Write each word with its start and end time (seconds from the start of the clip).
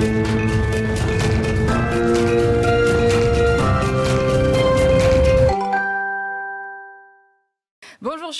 Bonjour, 0.00 0.24
je 0.24 0.29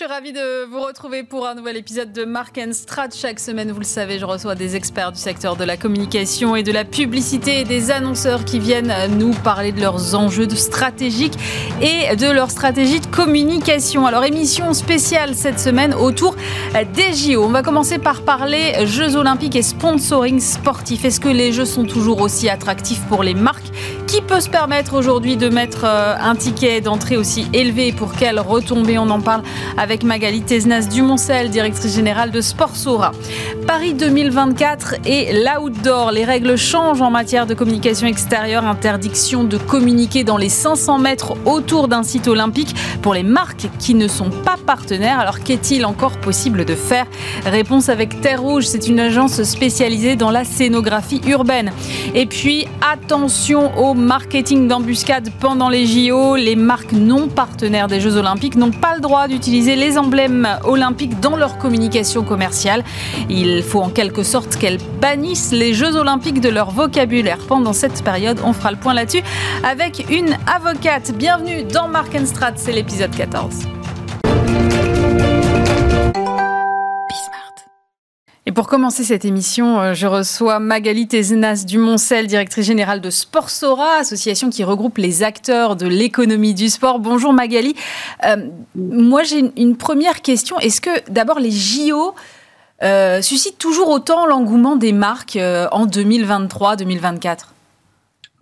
suis 0.01 0.09
ravie 0.09 0.33
de 0.33 0.65
vous 0.65 0.81
retrouver 0.81 1.25
pour 1.25 1.47
un 1.47 1.55
nouvel 1.55 1.77
épisode 1.77 2.11
de 2.11 2.25
Mark 2.25 2.59
Strat. 2.73 3.09
Chaque 3.15 3.39
semaine, 3.39 3.71
vous 3.71 3.81
le 3.81 3.85
savez, 3.85 4.19
je 4.19 4.25
reçois 4.25 4.55
des 4.55 4.75
experts 4.75 5.13
du 5.13 5.19
secteur 5.19 5.57
de 5.57 5.65
la 5.65 5.77
communication 5.77 6.57
et 6.57 6.63
de 6.63 6.73
la 6.73 6.87
publicité, 6.87 7.65
des 7.65 7.91
annonceurs 7.91 8.47
qui 8.47 8.59
viennent 8.61 8.95
nous 9.19 9.33
parler 9.33 9.73
de 9.73 9.81
leurs 9.83 10.15
enjeux 10.15 10.49
stratégiques 10.49 11.35
et 11.83 12.17
de 12.17 12.31
leur 12.31 12.51
stratégie 12.51 13.01
de 13.01 13.09
communication. 13.09 14.07
Alors, 14.07 14.25
émission 14.25 14.73
spéciale 14.73 15.35
cette 15.35 15.61
semaine 15.61 15.93
autour 15.93 16.35
des 16.95 17.13
JO. 17.13 17.45
On 17.45 17.51
va 17.51 17.63
commencer 17.63 17.99
par 17.99 18.23
parler 18.23 18.87
Jeux 18.87 19.17
olympiques 19.17 19.57
et 19.57 19.63
sponsoring 19.63 20.41
sportif. 20.41 21.05
Est-ce 21.05 21.21
que 21.21 21.29
les 21.29 21.53
Jeux 21.53 21.67
sont 21.67 21.85
toujours 21.85 22.23
aussi 22.23 22.49
attractifs 22.49 23.03
pour 23.11 23.23
les 23.23 23.35
marques? 23.35 23.71
Qui 24.07 24.23
peut 24.23 24.41
se 24.41 24.49
permettre 24.49 24.95
aujourd'hui 24.95 25.37
de 25.37 25.49
mettre 25.49 25.85
euh, 25.85 26.17
un 26.19 26.35
ticket 26.35 26.81
d'entrée 26.81 27.17
aussi 27.17 27.47
élevé? 27.53 27.93
Pour 27.93 28.15
quelle 28.15 28.41
retombée? 28.41 28.99
On 28.99 29.09
en 29.11 29.21
parle 29.21 29.43
avec 29.77 29.90
Magali 29.99 30.41
Tesnas 30.41 30.87
Dumoncel, 30.89 31.51
directrice 31.51 31.95
générale 31.95 32.31
de 32.31 32.41
Sportsora. 32.41 33.11
Paris 33.67 33.93
2024 33.93 34.95
et 35.05 35.33
l'outdoor. 35.33 36.13
Les 36.13 36.25
règles 36.25 36.57
changent 36.57 37.03
en 37.03 37.11
matière 37.11 37.45
de 37.45 37.55
communication 37.55 38.07
extérieure. 38.07 38.65
Interdiction 38.65 39.43
de 39.43 39.59
communiquer 39.59 40.23
dans 40.23 40.37
les 40.37 40.49
500 40.49 40.99
mètres 40.99 41.35
autour 41.45 41.89
d'un 41.89 42.05
site 42.05 42.29
olympique 42.29 42.75
pour 43.03 43.15
les 43.15 43.25
marques 43.25 43.69
qui 43.79 43.95
ne 43.95 44.07
sont 44.07 44.31
pas 44.31 44.57
partenaires. 44.65 45.19
Alors 45.19 45.41
qu'est-il 45.41 45.85
encore 45.85 46.17
possible 46.19 46.65
de 46.65 46.75
faire? 46.77 47.07
Réponse 47.45 47.89
avec 47.89 48.21
Terre 48.21 48.43
Rouge. 48.43 48.67
C'est 48.67 48.87
une 48.87 49.01
agence 49.01 49.43
spécialisée 49.43 50.15
dans 50.15 50.31
la 50.31 50.45
scénographie 50.45 51.21
urbaine. 51.27 51.73
Et 52.15 52.27
puis 52.27 52.67
attention 52.93 53.77
au 53.77 53.95
marketing 53.95 54.69
d'embuscade 54.69 55.31
pendant 55.41 55.69
les 55.69 55.85
JO. 55.85 56.37
Les 56.37 56.57
marques 56.57 56.93
non 56.93 57.27
partenaires 57.29 57.89
des 57.89 58.01
Jeux 58.01 58.17
olympiques 58.17 58.55
n'ont 58.55 58.71
pas 58.71 58.95
le 58.95 59.01
droit 59.01 59.27
d'utiliser 59.27 59.41
utiliser 59.51 59.75
les 59.81 59.97
emblèmes 59.97 60.47
olympiques 60.65 61.19
dans 61.21 61.37
leur 61.37 61.57
communication 61.57 62.23
commerciale. 62.23 62.85
Il 63.31 63.63
faut 63.63 63.81
en 63.81 63.89
quelque 63.89 64.23
sorte 64.23 64.57
qu'elles 64.57 64.79
bannissent 65.01 65.53
les 65.53 65.73
Jeux 65.73 65.97
olympiques 65.97 66.41
de 66.41 66.51
leur 66.51 66.71
vocabulaire 66.71 67.39
pendant 67.49 67.73
cette 67.73 68.05
période. 68.05 68.39
On 68.45 68.53
fera 68.53 68.71
le 68.71 68.77
point 68.77 68.93
là-dessus 68.93 69.23
avec 69.65 70.07
une 70.11 70.37
avocate. 70.47 71.13
Bienvenue 71.17 71.65
dans 71.65 71.89
Mark 71.89 72.15
Strat, 72.27 72.53
c'est 72.57 72.73
l'épisode 72.73 73.15
14. 73.17 73.80
Et 78.47 78.53
pour 78.53 78.69
commencer 78.69 79.05
cette 79.05 79.27
émission, 79.27 79.79
euh, 79.79 79.95
je 79.95 80.07
reçois 80.07 80.61
Magali 80.61 81.07
Tézenas 81.07 81.65
Dumoncel, 81.67 82.27
directrice 82.27 82.65
générale 82.65 83.03
de 83.03 83.11
Sportsora, 83.11 83.97
association 83.99 84.49
qui 84.49 84.65
regroupe 84.65 84.97
les 84.97 85.23
acteurs 85.23 85.77
de 85.77 85.87
l'économie 85.87 86.55
du 86.55 86.71
sport. 86.71 87.01
Bonjour 87.01 87.35
Magali. 87.35 87.77
Euh, 88.25 88.37
moi 88.75 89.25
j'ai 89.25 89.53
une 89.59 89.77
première 89.77 90.23
question. 90.23 90.59
Est-ce 90.59 90.81
que 90.81 91.11
d'abord 91.11 91.39
les 91.39 91.51
JO 91.51 92.15
euh, 92.83 93.21
suscitent 93.21 93.59
toujours 93.59 93.91
autant 93.91 94.25
l'engouement 94.25 94.77
des 94.77 94.93
marques 94.93 95.37
en 95.37 95.87
2023-2024 95.87 97.37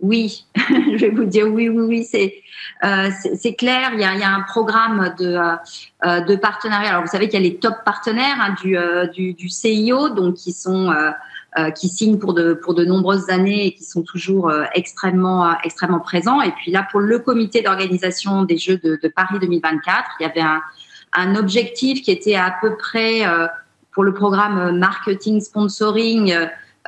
oui, 0.01 0.45
je 0.55 0.97
vais 0.97 1.09
vous 1.09 1.25
dire 1.25 1.47
oui, 1.47 1.69
oui, 1.69 1.85
oui, 1.87 2.03
c'est 2.09 2.35
euh, 2.85 3.09
clair. 3.57 3.91
Il 3.93 3.99
y, 3.99 4.03
a, 4.03 4.33
un 4.33 4.41
programme 4.41 5.13
de, 5.19 5.37
euh, 6.05 6.21
de 6.21 6.35
partenariat. 6.35 6.89
Alors 6.89 7.01
vous 7.01 7.09
savez 7.09 7.27
qu'il 7.27 7.41
y 7.41 7.45
a 7.45 7.49
les 7.49 7.57
top 7.57 7.75
partenaires 7.83 8.37
hein, 8.39 8.55
du, 8.61 8.77
euh, 8.77 9.07
du, 9.07 9.49
CIO, 9.49 10.09
donc 10.09 10.35
qui 10.35 10.53
sont 10.53 10.91
euh, 10.91 11.71
qui 11.71 11.89
signent 11.89 12.19
pour 12.19 12.33
de 12.33 12.53
pour 12.53 12.75
de 12.75 12.85
nombreuses 12.85 13.29
années 13.29 13.67
et 13.67 13.73
qui 13.73 13.83
sont 13.83 14.03
toujours 14.03 14.53
extrêmement 14.73 15.57
extrêmement 15.63 15.99
présents. 15.99 16.41
Et 16.41 16.51
puis 16.51 16.71
là, 16.71 16.87
pour 16.89 17.01
le 17.01 17.19
comité 17.19 17.61
d'organisation 17.61 18.43
des 18.43 18.57
Jeux 18.57 18.77
de, 18.77 18.99
de, 19.01 19.07
Paris 19.09 19.39
2024, 19.41 20.11
il 20.19 20.23
y 20.23 20.25
avait 20.29 20.41
un, 20.41 20.61
un 21.13 21.35
objectif 21.35 22.01
qui 22.03 22.11
était 22.11 22.35
à 22.35 22.55
peu 22.61 22.77
près 22.77 23.23
pour 23.91 24.03
le 24.03 24.13
programme 24.13 24.77
marketing 24.77 25.41
sponsoring 25.41 26.33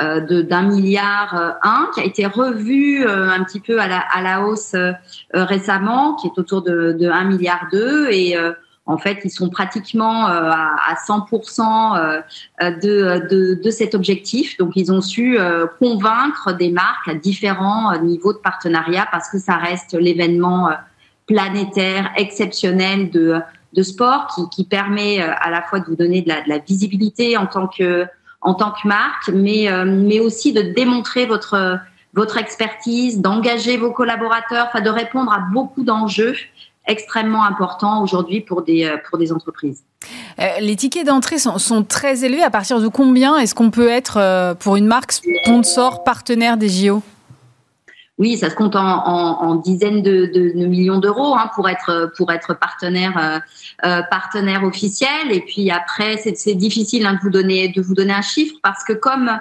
euh, 0.02 0.44
d'un 0.44 0.64
milliard 0.64 1.36
euh, 1.36 1.52
un 1.64 1.90
qui 1.94 2.00
a 2.00 2.06
été 2.06 2.26
revu 2.26 3.06
euh, 3.06 3.30
un 3.30 3.44
petit 3.44 3.60
peu 3.60 3.80
à 3.80 3.88
la, 3.88 4.00
à 4.00 4.22
la 4.22 4.42
hausse 4.42 4.76
récemment, 5.34 6.16
qui 6.16 6.28
est 6.28 6.38
autour 6.38 6.62
de, 6.62 6.94
de 6.94 7.10
1 7.10 7.26
milliard 7.26 7.68
2 7.72 8.10
et 8.12 8.36
en 8.88 8.98
fait, 8.98 9.20
ils 9.24 9.30
sont 9.30 9.50
pratiquement 9.50 10.26
à, 10.26 10.76
à 10.90 10.96
100% 10.96 12.24
de, 12.60 13.30
de, 13.30 13.62
de, 13.64 13.70
cet 13.70 13.96
objectif. 13.96 14.58
Donc, 14.58 14.74
ils 14.76 14.92
ont 14.92 15.02
su 15.02 15.38
convaincre 15.80 16.54
des 16.54 16.72
marques 16.72 17.08
à 17.08 17.14
différents 17.14 17.98
niveaux 18.00 18.34
de 18.34 18.40
partenariat 18.40 19.08
parce 19.12 19.30
que 19.30 19.38
ça 19.38 19.56
reste 19.56 19.94
l'événement 19.94 20.72
planétaire 21.28 22.12
exceptionnel 22.18 23.12
de, 23.12 23.40
de 23.74 23.84
sport 23.84 24.28
qui, 24.36 24.50
qui 24.50 24.66
permet 24.66 25.22
à 25.22 25.50
la 25.50 25.62
fois 25.62 25.80
de 25.80 25.86
vous 25.86 25.96
donner 25.96 26.22
de 26.22 26.32
de 26.32 26.50
la 26.50 26.58
visibilité 26.58 27.38
en 27.38 27.46
tant 27.46 27.68
que 27.68 28.08
en 28.42 28.54
tant 28.54 28.72
que 28.72 28.88
marque, 28.88 29.30
mais, 29.34 29.70
euh, 29.70 30.24
aussi 30.24 30.54
de 30.54 30.62
démontrer 30.62 31.26
votre, 31.26 32.38
expertise, 32.38 33.22
d'engager 33.22 33.78
vos 33.78 33.92
collaborateurs, 33.92 34.68
enfin 34.68 34.82
de 34.82 34.90
répondre 34.90 35.32
à 35.32 35.40
beaucoup 35.54 35.84
d'enjeux 35.84 36.36
extrêmement 36.88 37.44
importants 37.44 38.04
aujourd'hui 38.04 38.42
pour 38.42 38.64
des, 38.64 38.86
euh, 38.86 39.34
entreprises. 39.34 39.84
Euh, 40.40 40.46
les 40.60 40.76
tickets 40.76 41.06
d'entrée 41.06 41.38
sont, 41.38 41.60
sont, 41.60 41.84
très 41.84 42.26
élevés. 42.26 42.42
À 42.42 42.50
partir 42.50 42.82
de 42.82 42.88
combien 42.88 43.38
est-ce 43.38 43.54
qu'on 43.54 43.70
peut 43.70 43.88
être, 43.88 44.56
pour 44.60 44.76
une 44.76 44.88
marque, 44.88 45.12
sponsor, 45.12 46.04
partenaire 46.04 46.58
des 46.58 46.70
JO 46.70 47.04
oui, 48.22 48.38
ça 48.38 48.52
se 48.52 48.56
compte 48.56 48.76
en, 48.76 49.56
dizaines 49.56 50.04
de, 50.04 50.54
millions 50.54 51.00
d'euros 51.00 51.34
hein, 51.34 51.50
pour 51.56 51.68
être 51.68 52.12
pour 52.16 52.32
être 52.32 52.54
partenaire 52.54 53.18
euh, 53.18 53.40
euh 53.88 54.04
partenaire 54.12 54.64
officiel. 54.64 55.32
Et 55.32 55.42
puis 55.42 55.72
après, 55.72 56.22
c'est 56.36 56.54
difficile 56.54 57.08
hein, 57.08 57.16
de 57.16 57.20
vous 57.20 57.32
donner 57.32 57.70
de 57.70 57.82
vous 57.82 57.96
donner 57.96 58.14
un 58.14 58.22
chiffre 58.22 58.54
parce 58.62 58.84
que 58.84 58.94
comme 58.94 59.32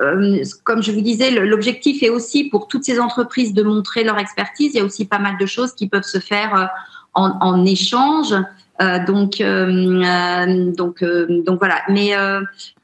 euh, 0.00 0.42
comme 0.64 0.82
je 0.82 0.90
vous 0.90 1.02
disais, 1.02 1.30
l'objectif 1.32 2.02
est 2.02 2.08
aussi 2.08 2.44
pour 2.44 2.66
toutes 2.66 2.84
ces 2.84 2.98
entreprises 2.98 3.52
de 3.52 3.62
montrer 3.62 4.04
leur 4.04 4.18
expertise. 4.18 4.70
Il 4.72 4.78
y 4.78 4.80
a 4.80 4.86
aussi 4.86 5.04
pas 5.04 5.18
mal 5.18 5.36
de 5.36 5.44
choses 5.44 5.74
qui 5.74 5.86
peuvent 5.86 6.10
se 6.16 6.18
faire 6.18 6.70
en 7.12 7.64
échange. 7.66 8.34
Euh, 8.80 8.98
donc, 9.04 9.40
euh, 9.40 10.72
donc, 10.72 11.02
euh, 11.02 11.42
donc 11.42 11.58
voilà. 11.58 11.82
Mais 11.88 12.14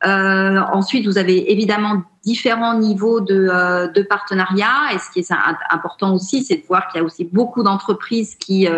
ensuite, 0.03 1.07
vous 1.07 1.19
avez 1.19 1.53
évidemment 1.53 2.03
différents 2.25 2.79
niveaux 2.79 3.21
de, 3.21 3.93
de 3.93 4.03
partenariat. 4.03 4.93
Et 4.95 4.99
ce 4.99 5.11
qui 5.11 5.21
est 5.21 5.33
important 5.71 6.15
aussi, 6.15 6.45
c'est 6.45 6.57
de 6.57 6.67
voir 6.67 6.89
qu'il 6.89 7.01
y 7.01 7.03
a 7.03 7.07
aussi 7.07 7.25
beaucoup 7.25 7.63
d'entreprises 7.63 8.35
qui, 8.35 8.69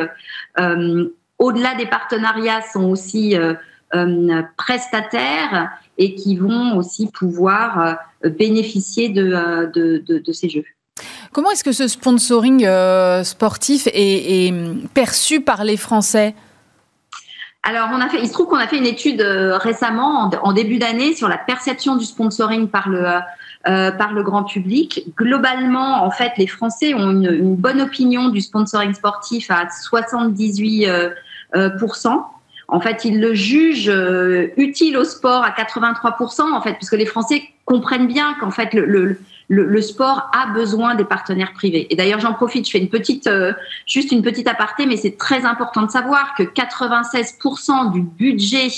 au-delà 1.39 1.75
des 1.75 1.87
partenariats, 1.87 2.61
sont 2.73 2.85
aussi 2.85 3.37
prestataires 4.57 5.71
et 5.97 6.15
qui 6.15 6.37
vont 6.37 6.77
aussi 6.77 7.11
pouvoir 7.11 7.97
bénéficier 8.23 9.09
de, 9.09 10.33
ces 10.33 10.49
jeux. 10.51 10.65
Comment 11.33 11.51
est-ce 11.51 11.65
que 11.65 11.73
ce 11.73 11.89
sponsoring 11.89 12.67
sportif 13.25 13.89
est, 13.93 14.53
perçu 14.95 15.41
par 15.41 15.65
les 15.65 15.79
Français? 15.79 16.35
Alors, 17.69 17.91
on 17.93 18.01
a 18.01 18.09
fait, 18.09 18.19
il 18.23 18.29
se 18.29 18.33
trouve 18.33 18.47
qu'on 18.47 18.57
a 18.57 18.67
fait 18.67 18.79
une 18.79 18.87
étude 18.87 19.21
euh, 19.21 19.59
récemment, 19.59 20.31
en, 20.43 20.53
début 20.55 20.79
d'année, 20.79 21.15
sur 21.15 21.29
la 21.29 21.37
perception 21.37 21.97
du 21.97 22.07
sponsoring 22.07 22.69
par 22.69 22.89
le, 22.89 23.05
euh, 23.69 23.91
par 23.91 24.15
le 24.15 24.23
grand 24.23 24.45
public. 24.45 25.05
Globalement, 25.19 26.03
en 26.03 26.11
fait, 26.11 26.33
les 26.39 26.47
Français 26.47 26.95
ont 26.95 27.11
une, 27.11 27.55
bonne 27.57 27.83
opinion 27.83 28.31
du 28.31 28.41
sponsoring 28.41 28.95
sportif 28.95 29.51
à 29.51 29.67
78% 29.67 30.87
euh, 30.89 31.11
euh 31.57 31.71
En 32.69 32.81
fait, 32.81 33.05
ils 33.05 33.21
le 33.21 33.35
jugent 33.35 33.91
euh, 33.91 34.47
utile 34.57 34.97
au 34.97 35.05
sport 35.05 35.45
à 35.45 35.51
83%, 35.51 36.51
en 36.51 36.63
fait, 36.63 36.75
puisque 36.75 36.95
les 36.95 37.05
Français 37.05 37.43
comprennent 37.67 38.07
bien 38.07 38.35
qu'en 38.41 38.51
fait, 38.51 38.73
le 38.73 39.19
le, 39.49 39.81
sport 39.81 40.31
a 40.33 40.47
besoin 40.53 40.95
des 40.95 41.05
partenaires 41.05 41.53
privés. 41.53 41.87
Et 41.91 41.97
d'ailleurs, 41.97 42.21
j'en 42.21 42.35
profite, 42.35 42.67
je 42.67 42.71
fais 42.71 42.79
une 42.79 42.91
petite, 42.91 43.27
euh, 43.27 43.53
juste 43.87 44.13
une 44.13 44.23
petite 44.23 44.47
aparté, 44.47 44.87
mais 44.87 44.97
c'est 44.97 45.17
très 45.17 45.45
important 45.45 45.83
de 45.83 45.91
savoir 45.91 46.35
que 46.37 46.43
96% 46.43 47.93
du 47.93 48.03
budget 48.03 48.69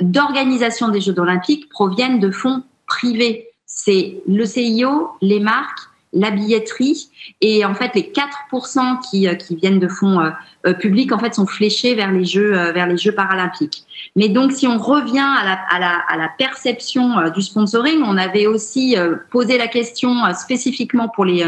d'organisation 0.00 0.88
des 0.88 1.00
Jeux 1.00 1.18
olympiques 1.18 1.68
proviennent 1.68 2.18
de 2.18 2.30
fonds 2.30 2.62
privés. 2.86 3.48
C'est 3.66 4.20
le 4.26 4.44
CIO, 4.44 5.10
les 5.20 5.40
marques 5.40 5.87
la 6.12 6.30
billetterie 6.30 7.10
et 7.40 7.64
en 7.64 7.74
fait 7.74 7.94
les 7.94 8.12
4% 8.12 9.00
qui, 9.10 9.28
euh, 9.28 9.34
qui 9.34 9.56
viennent 9.56 9.78
de 9.78 9.88
fonds 9.88 10.20
euh, 10.20 10.30
euh, 10.66 10.72
publics 10.72 11.12
en 11.12 11.18
fait 11.18 11.34
sont 11.34 11.46
fléchés 11.46 11.94
vers 11.94 12.10
les 12.10 12.24
jeux 12.24 12.52
vers 12.72 12.86
les 12.86 12.96
jeux 12.96 13.12
paralympiques. 13.12 13.84
Mais 14.16 14.28
donc 14.28 14.52
si 14.52 14.66
on 14.66 14.78
revient 14.78 15.18
à 15.18 15.44
la, 15.44 15.58
à 15.70 15.78
la, 15.78 15.98
à 16.08 16.16
la 16.16 16.28
perception 16.38 17.30
du 17.30 17.42
sponsoring, 17.42 18.02
on 18.04 18.16
avait 18.16 18.46
aussi 18.46 18.96
posé 19.30 19.58
la 19.58 19.68
question 19.68 20.14
spécifiquement 20.34 21.08
pour 21.08 21.24
les 21.24 21.44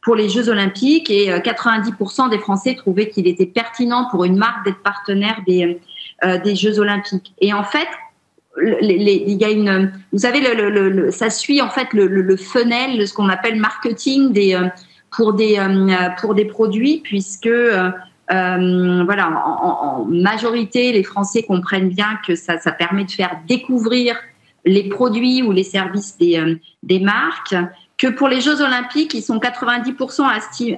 pour 0.00 0.14
les 0.14 0.28
Jeux 0.28 0.48
olympiques 0.48 1.10
et 1.10 1.28
90% 1.28 2.30
des 2.30 2.38
Français 2.38 2.74
trouvaient 2.74 3.08
qu'il 3.08 3.26
était 3.26 3.46
pertinent 3.46 4.08
pour 4.10 4.24
une 4.24 4.36
marque 4.36 4.64
d'être 4.64 4.82
partenaire 4.82 5.40
des 5.46 5.80
des 6.44 6.56
Jeux 6.56 6.78
olympiques. 6.78 7.34
Et 7.40 7.52
en 7.52 7.64
fait, 7.64 7.88
il 8.82 9.32
y 9.40 9.44
a 9.44 9.50
une, 9.50 9.92
vous 10.12 10.18
savez, 10.18 10.42
ça 11.10 11.30
suit 11.30 11.60
en 11.60 11.70
fait 11.70 11.88
le, 11.92 12.36
funnel, 12.36 13.06
ce 13.06 13.12
qu'on 13.12 13.28
appelle 13.28 13.56
marketing 13.56 14.32
pour 15.10 15.34
des 15.34 15.58
pour 16.20 16.34
des 16.34 16.44
produits, 16.44 17.00
puisque 17.02 17.48
euh, 18.30 19.04
voilà, 19.04 19.30
en, 19.30 20.04
majorité, 20.04 20.92
les 20.92 21.02
Français 21.02 21.42
comprennent 21.42 21.88
bien 21.88 22.18
que 22.26 22.34
ça, 22.34 22.58
permet 22.72 23.04
de 23.04 23.10
faire 23.10 23.38
découvrir 23.46 24.16
les 24.64 24.88
produits 24.88 25.42
ou 25.42 25.52
les 25.52 25.62
services 25.64 26.16
des, 26.18 26.36
euh, 26.36 27.00
marques. 27.00 27.54
Que 27.96 28.06
pour 28.06 28.28
les 28.28 28.40
Jeux 28.40 28.60
Olympiques, 28.60 29.14
ils 29.14 29.22
sont 29.22 29.38
90% 29.38 30.22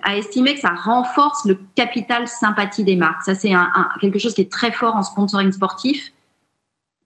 à, 0.02 0.16
estimer 0.16 0.54
que 0.54 0.60
ça 0.60 0.70
renforce 0.70 1.44
le 1.44 1.58
capital 1.74 2.28
sympathie 2.28 2.84
des 2.84 2.96
marques. 2.96 3.24
Ça, 3.24 3.34
c'est 3.34 3.52
quelque 4.00 4.18
chose 4.18 4.34
qui 4.34 4.42
est 4.42 4.50
très 4.50 4.70
fort 4.70 4.96
en 4.96 5.02
sponsoring 5.02 5.52
sportif, 5.52 6.12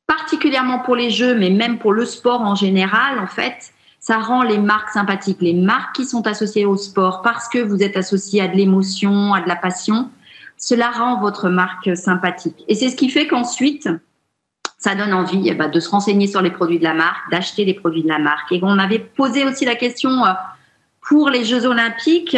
particulièrement 0.06 0.80
pour 0.80 0.96
les 0.96 1.10
Jeux, 1.10 1.34
mais 1.34 1.50
même 1.50 1.78
pour 1.78 1.92
le 1.92 2.04
sport 2.04 2.40
en 2.40 2.54
général, 2.54 3.18
en 3.18 3.26
fait 3.26 3.72
ça 4.04 4.18
rend 4.18 4.42
les 4.42 4.58
marques 4.58 4.90
sympathiques. 4.90 5.40
Les 5.40 5.54
marques 5.54 5.96
qui 5.96 6.04
sont 6.04 6.26
associées 6.26 6.66
au 6.66 6.76
sport 6.76 7.22
parce 7.22 7.48
que 7.48 7.58
vous 7.58 7.82
êtes 7.82 7.96
associé 7.96 8.42
à 8.42 8.48
de 8.48 8.54
l'émotion, 8.54 9.32
à 9.32 9.40
de 9.40 9.48
la 9.48 9.56
passion, 9.56 10.10
cela 10.58 10.90
rend 10.90 11.20
votre 11.20 11.48
marque 11.48 11.96
sympathique. 11.96 12.64
Et 12.68 12.74
c'est 12.74 12.90
ce 12.90 12.96
qui 12.96 13.08
fait 13.08 13.26
qu'ensuite, 13.26 13.88
ça 14.76 14.94
donne 14.94 15.14
envie 15.14 15.44
eh 15.46 15.54
ben, 15.54 15.68
de 15.70 15.80
se 15.80 15.88
renseigner 15.88 16.26
sur 16.26 16.42
les 16.42 16.50
produits 16.50 16.78
de 16.78 16.84
la 16.84 16.92
marque, 16.92 17.30
d'acheter 17.30 17.64
les 17.64 17.72
produits 17.72 18.02
de 18.02 18.08
la 18.08 18.18
marque. 18.18 18.52
Et 18.52 18.60
on 18.62 18.78
avait 18.78 18.98
posé 18.98 19.46
aussi 19.46 19.64
la 19.64 19.74
question 19.74 20.26
euh, 20.26 20.32
pour 21.00 21.30
les 21.30 21.46
Jeux 21.46 21.64
olympiques 21.64 22.36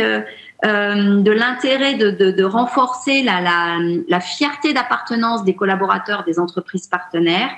euh, 0.65 0.69
euh, 0.69 1.21
de 1.21 1.31
l'intérêt 1.31 1.95
de, 1.95 2.45
renforcer 2.45 3.23
la, 3.23 4.21
fierté 4.21 4.73
d'appartenance 4.73 5.45
des 5.45 5.55
collaborateurs 5.55 6.25
des 6.25 6.39
entreprises 6.39 6.87
partenaires. 6.87 7.51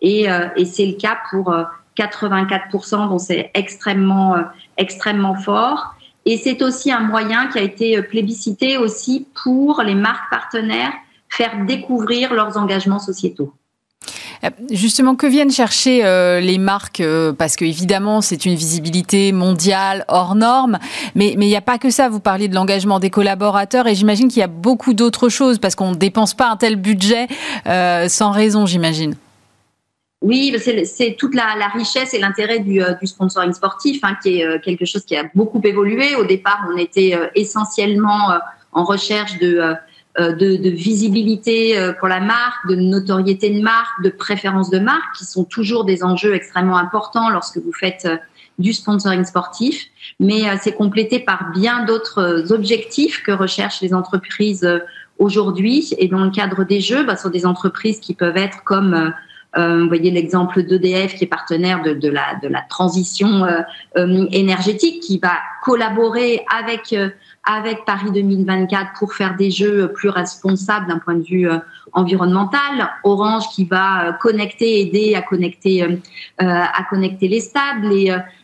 Et, 0.00 0.26
et 0.56 0.64
c'est 0.66 0.86
le 0.86 0.92
cas 0.92 1.18
pour 1.30 1.54
84%, 1.98 3.08
dont 3.08 3.18
c'est 3.18 3.50
extrêmement, 3.54 4.36
extrêmement 4.76 5.34
fort. 5.34 5.94
Et 6.26 6.36
c'est 6.36 6.62
aussi 6.62 6.92
un 6.92 7.00
moyen 7.00 7.46
qui 7.46 7.58
a 7.58 7.62
été 7.62 8.02
plébiscité 8.02 8.76
aussi 8.76 9.26
pour 9.42 9.82
les 9.82 9.94
marques 9.94 10.30
partenaires 10.30 10.92
faire 11.28 11.64
découvrir 11.64 12.34
leurs 12.34 12.56
engagements 12.56 12.98
sociétaux. 12.98 13.52
Euh, 14.44 14.50
justement, 14.70 15.14
que 15.14 15.26
viennent 15.26 15.50
chercher 15.50 16.04
euh, 16.04 16.40
les 16.40 16.58
marques 16.58 17.00
euh, 17.00 17.32
Parce 17.32 17.56
que 17.56 17.64
évidemment, 17.64 18.20
c'est 18.20 18.44
une 18.44 18.54
visibilité 18.54 19.32
mondiale 19.32 20.04
hors 20.08 20.34
norme, 20.34 20.78
mais 21.14 21.32
il 21.32 21.38
n'y 21.38 21.56
a 21.56 21.60
pas 21.60 21.78
que 21.78 21.90
ça. 21.90 22.08
Vous 22.08 22.20
parliez 22.20 22.48
de 22.48 22.54
l'engagement 22.54 22.98
des 22.98 23.10
collaborateurs, 23.10 23.86
et 23.86 23.94
j'imagine 23.94 24.28
qu'il 24.28 24.40
y 24.40 24.44
a 24.44 24.48
beaucoup 24.48 24.94
d'autres 24.94 25.28
choses 25.28 25.58
parce 25.58 25.74
qu'on 25.74 25.90
ne 25.90 25.96
dépense 25.96 26.34
pas 26.34 26.50
un 26.50 26.56
tel 26.56 26.76
budget 26.76 27.26
sans 28.08 28.30
raison, 28.30 28.66
j'imagine. 28.66 29.14
Oui, 30.22 30.54
c'est 30.84 31.16
toute 31.18 31.34
la, 31.34 31.68
richesse 31.72 32.14
et 32.14 32.18
l'intérêt 32.18 32.60
du, 32.60 32.80
sponsoring 33.04 33.52
sportif, 33.52 34.00
hein, 34.02 34.16
qui 34.22 34.40
est 34.40 34.60
quelque 34.62 34.84
chose 34.84 35.04
qui 35.04 35.16
a 35.16 35.24
beaucoup 35.34 35.60
évolué. 35.64 36.14
Au 36.16 36.24
départ, 36.24 36.66
on 36.72 36.76
était 36.76 37.18
essentiellement 37.34 38.30
en 38.72 38.84
recherche 38.84 39.38
de, 39.38 39.74
de, 40.18 40.68
visibilité 40.70 41.92
pour 41.98 42.08
la 42.08 42.20
marque, 42.20 42.68
de 42.68 42.74
notoriété 42.74 43.50
de 43.50 43.60
marque, 43.60 44.02
de 44.02 44.08
préférence 44.08 44.70
de 44.70 44.78
marque, 44.78 45.16
qui 45.18 45.24
sont 45.24 45.44
toujours 45.44 45.84
des 45.84 46.02
enjeux 46.02 46.34
extrêmement 46.34 46.76
importants 46.76 47.28
lorsque 47.30 47.58
vous 47.58 47.72
faites 47.72 48.08
du 48.58 48.72
sponsoring 48.72 49.24
sportif. 49.24 49.86
Mais 50.18 50.44
c'est 50.62 50.72
complété 50.72 51.18
par 51.18 51.50
bien 51.52 51.84
d'autres 51.84 52.52
objectifs 52.52 53.22
que 53.22 53.32
recherchent 53.32 53.82
les 53.82 53.92
entreprises 53.92 54.66
aujourd'hui. 55.18 55.94
Et 55.98 56.08
dans 56.08 56.24
le 56.24 56.30
cadre 56.30 56.64
des 56.64 56.80
jeux, 56.80 57.04
bah, 57.04 57.16
sont 57.16 57.30
des 57.30 57.46
entreprises 57.46 58.00
qui 58.00 58.14
peuvent 58.14 58.36
être 58.36 58.64
comme 58.64 59.12
euh, 59.56 59.82
vous 59.82 59.88
voyez 59.88 60.10
l'exemple 60.10 60.62
d'EDF 60.62 61.14
qui 61.14 61.24
est 61.24 61.28
partenaire 61.28 61.82
de, 61.82 62.08
la, 62.08 62.34
de 62.42 62.48
la 62.48 62.60
transition 62.62 63.44
euh, 63.44 63.60
euh, 63.96 64.26
énergétique, 64.32 65.02
qui 65.02 65.18
va 65.18 65.32
collaborer 65.62 66.44
avec 66.54 66.94
avec 67.48 67.84
Paris 67.84 68.10
2024 68.12 68.98
pour 68.98 69.14
faire 69.14 69.36
des 69.36 69.52
jeux 69.52 69.92
plus 69.92 70.08
responsables 70.08 70.88
d'un 70.88 70.98
point 70.98 71.14
de 71.14 71.22
vue 71.22 71.48
environnemental. 71.92 72.90
Orange 73.04 73.44
qui 73.54 73.64
va 73.64 74.18
connecter, 74.20 74.80
aider 74.80 75.14
à 75.14 75.22
connecter, 75.22 76.00
à 76.38 76.84
connecter 76.90 77.28
les 77.28 77.38
stades. 77.38 77.84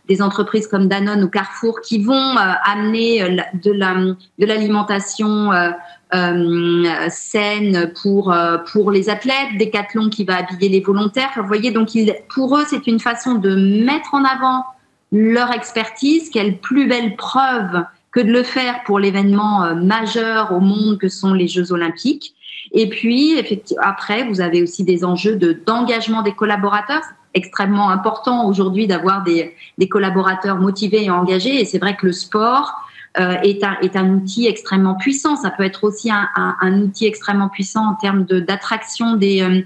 Des 0.09 0.21
entreprises 0.21 0.67
comme 0.67 0.89
Danone 0.89 1.23
ou 1.25 1.29
Carrefour 1.29 1.81
qui 1.81 2.03
vont 2.03 2.37
amener 2.65 3.37
de 3.55 3.71
la 3.71 3.95
de 3.95 4.47
l'alimentation 4.47 5.53
euh, 6.15 7.09
scène 7.09 7.91
pour 8.03 8.35
euh, 8.35 8.59
pour 8.71 8.91
les 8.91 9.09
athlètes, 9.09 9.57
Decathlon 9.59 10.11
qui 10.11 10.25
va 10.25 10.37
habiller 10.37 10.69
les 10.69 10.81
volontaires. 10.81 11.31
Vous 11.37 11.47
voyez, 11.47 11.71
donc 11.71 11.89
pour 12.29 12.59
eux, 12.59 12.65
c'est 12.69 12.87
une 12.87 13.01
façon 13.01 13.37
de 13.37 13.55
mettre 13.83 14.13
en 14.13 14.23
avant 14.23 14.67
leur 15.11 15.51
expertise. 15.53 16.29
Quelle 16.29 16.59
plus 16.59 16.87
belle 16.87 17.17
preuve 17.17 17.85
que 18.11 18.21
de 18.21 18.31
le 18.31 18.43
faire 18.43 18.83
pour 18.85 18.99
l'événement 18.99 19.65
euh, 19.65 19.75
majeur 19.75 20.53
au 20.53 20.61
monde 20.61 20.99
que 20.99 21.09
sont 21.09 21.33
les 21.33 21.49
Jeux 21.49 21.73
Olympiques. 21.73 22.35
Et 22.73 22.91
puis, 22.91 23.43
après, 23.81 24.25
vous 24.25 24.43
avez 24.43 24.63
aussi 24.63 24.85
des 24.85 25.07
enjeux 25.07 25.37
de 25.37 25.53
d'engagement 25.65 26.21
des 26.21 26.33
collaborateurs. 26.33 27.05
Extrêmement 27.35 27.91
important 27.91 28.47
aujourd'hui 28.47 28.87
d'avoir 28.87 29.23
des, 29.23 29.55
collaborateurs 29.89 30.57
motivés 30.57 31.05
et 31.05 31.11
engagés. 31.11 31.61
Et 31.61 31.65
c'est 31.65 31.79
vrai 31.79 31.97
que 31.97 32.07
le 32.07 32.13
sport, 32.13 32.75
euh, 33.19 33.35
est, 33.43 33.63
un, 33.63 33.77
est, 33.83 33.95
un, 33.95 34.09
outil 34.15 34.47
extrêmement 34.47 34.95
puissant. 34.95 35.37
Ça 35.37 35.51
peut 35.51 35.65
être 35.65 35.85
aussi 35.85 36.11
un, 36.11 36.83
outil 36.83 37.07
extrêmement 37.07 37.51
puissant 37.51 37.91
en 37.91 37.95
termes 37.95 38.25
d'attraction 38.25 39.17
des, 39.17 39.43
euh, 39.43 39.61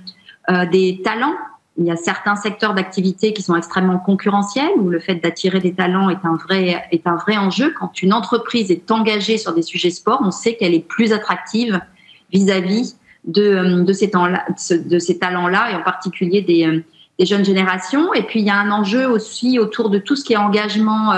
euh, 0.50 0.66
des 0.66 1.00
talents. 1.04 1.36
Il 1.78 1.84
y 1.84 1.90
a 1.92 1.96
certains 1.96 2.34
secteurs 2.34 2.74
d'activité 2.74 3.32
qui 3.32 3.42
sont 3.42 3.54
extrêmement 3.54 3.98
concurrentiels 3.98 4.70
où 4.78 4.88
le 4.88 4.98
fait 4.98 5.16
d'attirer 5.16 5.60
des 5.60 5.74
talents 5.74 6.08
est 6.10 6.24
un 6.24 6.34
vrai 6.34 6.88
est 6.90 7.06
un 7.06 7.16
vrai 7.16 7.36
enjeu. 7.36 7.72
Quand 7.78 8.02
une 8.02 8.14
entreprise 8.14 8.70
est 8.70 8.90
engagée 8.90 9.36
sur 9.38 9.54
des 9.54 9.62
sujets 9.62 9.90
sport, 9.90 10.22
on 10.24 10.30
sait 10.30 10.56
qu'elle 10.56 10.74
est 10.74 10.86
plus 10.86 11.12
attractive 11.12 11.80
vis-à-vis 12.32 12.96
de, 13.24 13.82
de 13.82 13.92
ces, 13.92 14.10
ces 14.56 15.18
talents-là 15.18 15.70
et 15.70 15.74
en 15.74 15.82
particulier 15.82 16.40
des, 16.40 16.82
des 17.18 17.26
jeunes 17.26 17.44
générations. 17.44 18.12
Et 18.14 18.22
puis 18.22 18.40
il 18.40 18.46
y 18.46 18.50
a 18.50 18.56
un 18.56 18.70
enjeu 18.70 19.06
aussi 19.06 19.58
autour 19.58 19.90
de 19.90 19.98
tout 19.98 20.16
ce 20.16 20.24
qui 20.24 20.34
est 20.34 20.38
engagement 20.38 21.12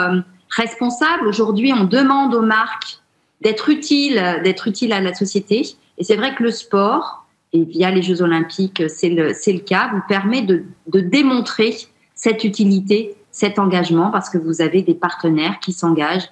responsable. 0.51 1.27
Aujourd'hui, 1.27 1.73
on 1.73 1.85
demande 1.85 2.35
aux 2.35 2.43
marques 2.43 3.01
d'être 3.41 3.69
utiles, 3.69 4.41
d'être 4.45 4.69
utiles 4.69 4.93
à 4.93 5.01
la 5.01 5.15
société. 5.15 5.67
Et 5.99 6.05
c'est 6.05 6.17
vrai 6.17 6.35
que 6.35 6.43
le 6.43 6.51
sport, 6.51 7.27
et 7.53 7.65
via 7.65 7.91
les 7.91 8.03
Jeux 8.03 8.23
Olympiques, 8.23 8.83
c'est 8.89 9.09
le, 9.09 9.29
le 9.29 9.59
cas, 9.59 9.91
vous 9.93 10.03
permet 10.09 10.43
de, 10.43 10.65
de 10.87 11.01
démontrer 11.01 11.77
cette 12.15 12.45
utilité, 12.45 13.17
cet 13.31 13.59
engagement, 13.59 14.11
parce 14.11 14.29
que 14.29 14.39
vous 14.39 14.61
avez 14.61 14.83
des 14.83 14.95
partenaires 14.95 15.61
qui 15.61 15.73
s'engagent 15.73 16.29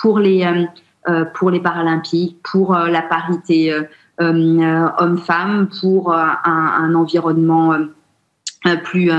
pour 0.00 0.18
les, 0.18 0.44
euh, 0.44 0.64
euh 1.08 1.24
pour 1.34 1.50
les 1.50 1.60
Paralympiques, 1.60 2.38
pour 2.42 2.76
euh, 2.76 2.88
la 2.88 3.02
parité 3.02 3.72
euh, 3.72 3.82
euh 4.20 4.88
homme-femme, 4.98 5.70
pour 5.80 6.12
un, 6.12 6.94
environnement 6.94 7.72
plus, 8.84 9.10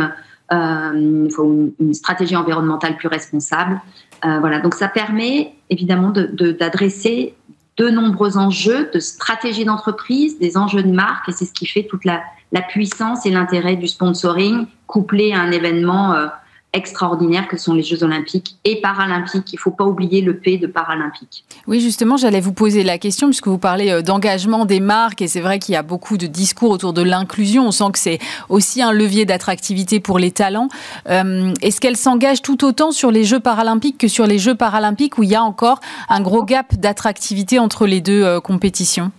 une, 0.51 1.71
une 1.79 1.93
stratégie 1.93 2.35
environnementale 2.35 2.97
plus 2.97 3.07
responsable. 3.07 3.79
Euh, 4.25 4.39
voilà, 4.39 4.59
donc 4.59 4.75
ça 4.75 4.87
permet 4.87 5.53
évidemment 5.69 6.11
d'adresser 6.11 7.33
de, 7.77 7.85
de, 7.85 7.89
nombreux 7.89 8.37
enjeux 8.37 8.89
de 8.93 8.99
stratégie 8.99 9.65
d'entreprise, 9.65 10.37
des 10.37 10.57
enjeux 10.57 10.83
de 10.83 10.91
marque, 10.91 11.29
et 11.29 11.31
c'est 11.31 11.45
ce 11.45 11.53
qui 11.53 11.65
fait 11.65 11.83
toute 11.83 12.05
la, 12.05 12.21
la 12.51 12.61
puissance 12.61 13.25
et 13.25 13.31
l'intérêt 13.31 13.75
du 13.75 13.87
sponsoring 13.87 14.67
couplé 14.85 15.33
à 15.33 15.39
un 15.39 15.51
événement 15.51 16.13
euh, 16.13 16.27
extraordinaires 16.73 17.49
que 17.49 17.57
sont 17.57 17.73
les 17.73 17.83
Jeux 17.83 18.03
olympiques 18.03 18.55
et 18.63 18.79
paralympiques. 18.79 19.51
Il 19.51 19.57
ne 19.57 19.59
faut 19.59 19.71
pas 19.71 19.83
oublier 19.83 20.21
le 20.21 20.37
P 20.37 20.57
de 20.57 20.67
paralympique. 20.67 21.43
Oui, 21.67 21.81
justement, 21.81 22.15
j'allais 22.15 22.39
vous 22.39 22.53
poser 22.53 22.83
la 22.83 22.97
question 22.97 23.27
puisque 23.27 23.47
vous 23.47 23.57
parlez 23.57 23.91
euh, 23.91 24.01
d'engagement 24.01 24.63
des 24.65 24.79
marques 24.79 25.21
et 25.21 25.27
c'est 25.27 25.41
vrai 25.41 25.59
qu'il 25.59 25.73
y 25.73 25.75
a 25.75 25.83
beaucoup 25.83 26.17
de 26.17 26.27
discours 26.27 26.69
autour 26.71 26.93
de 26.93 27.01
l'inclusion. 27.01 27.67
On 27.67 27.71
sent 27.71 27.91
que 27.91 27.99
c'est 27.99 28.19
aussi 28.47 28.81
un 28.81 28.93
levier 28.93 29.25
d'attractivité 29.25 29.99
pour 29.99 30.17
les 30.17 30.31
talents. 30.31 30.69
Euh, 31.09 31.53
est-ce 31.61 31.81
qu'elles 31.81 31.97
s'engagent 31.97 32.41
tout 32.41 32.63
autant 32.63 32.91
sur 32.91 33.11
les 33.11 33.25
Jeux 33.25 33.41
paralympiques 33.41 33.97
que 33.97 34.07
sur 34.07 34.25
les 34.25 34.39
Jeux 34.39 34.55
paralympiques 34.55 35.17
où 35.17 35.23
il 35.23 35.29
y 35.29 35.35
a 35.35 35.43
encore 35.43 35.81
un 36.07 36.21
gros 36.21 36.43
gap 36.43 36.75
d'attractivité 36.75 37.59
entre 37.59 37.85
les 37.85 37.99
deux 37.99 38.23
euh, 38.23 38.39
compétitions? 38.39 39.11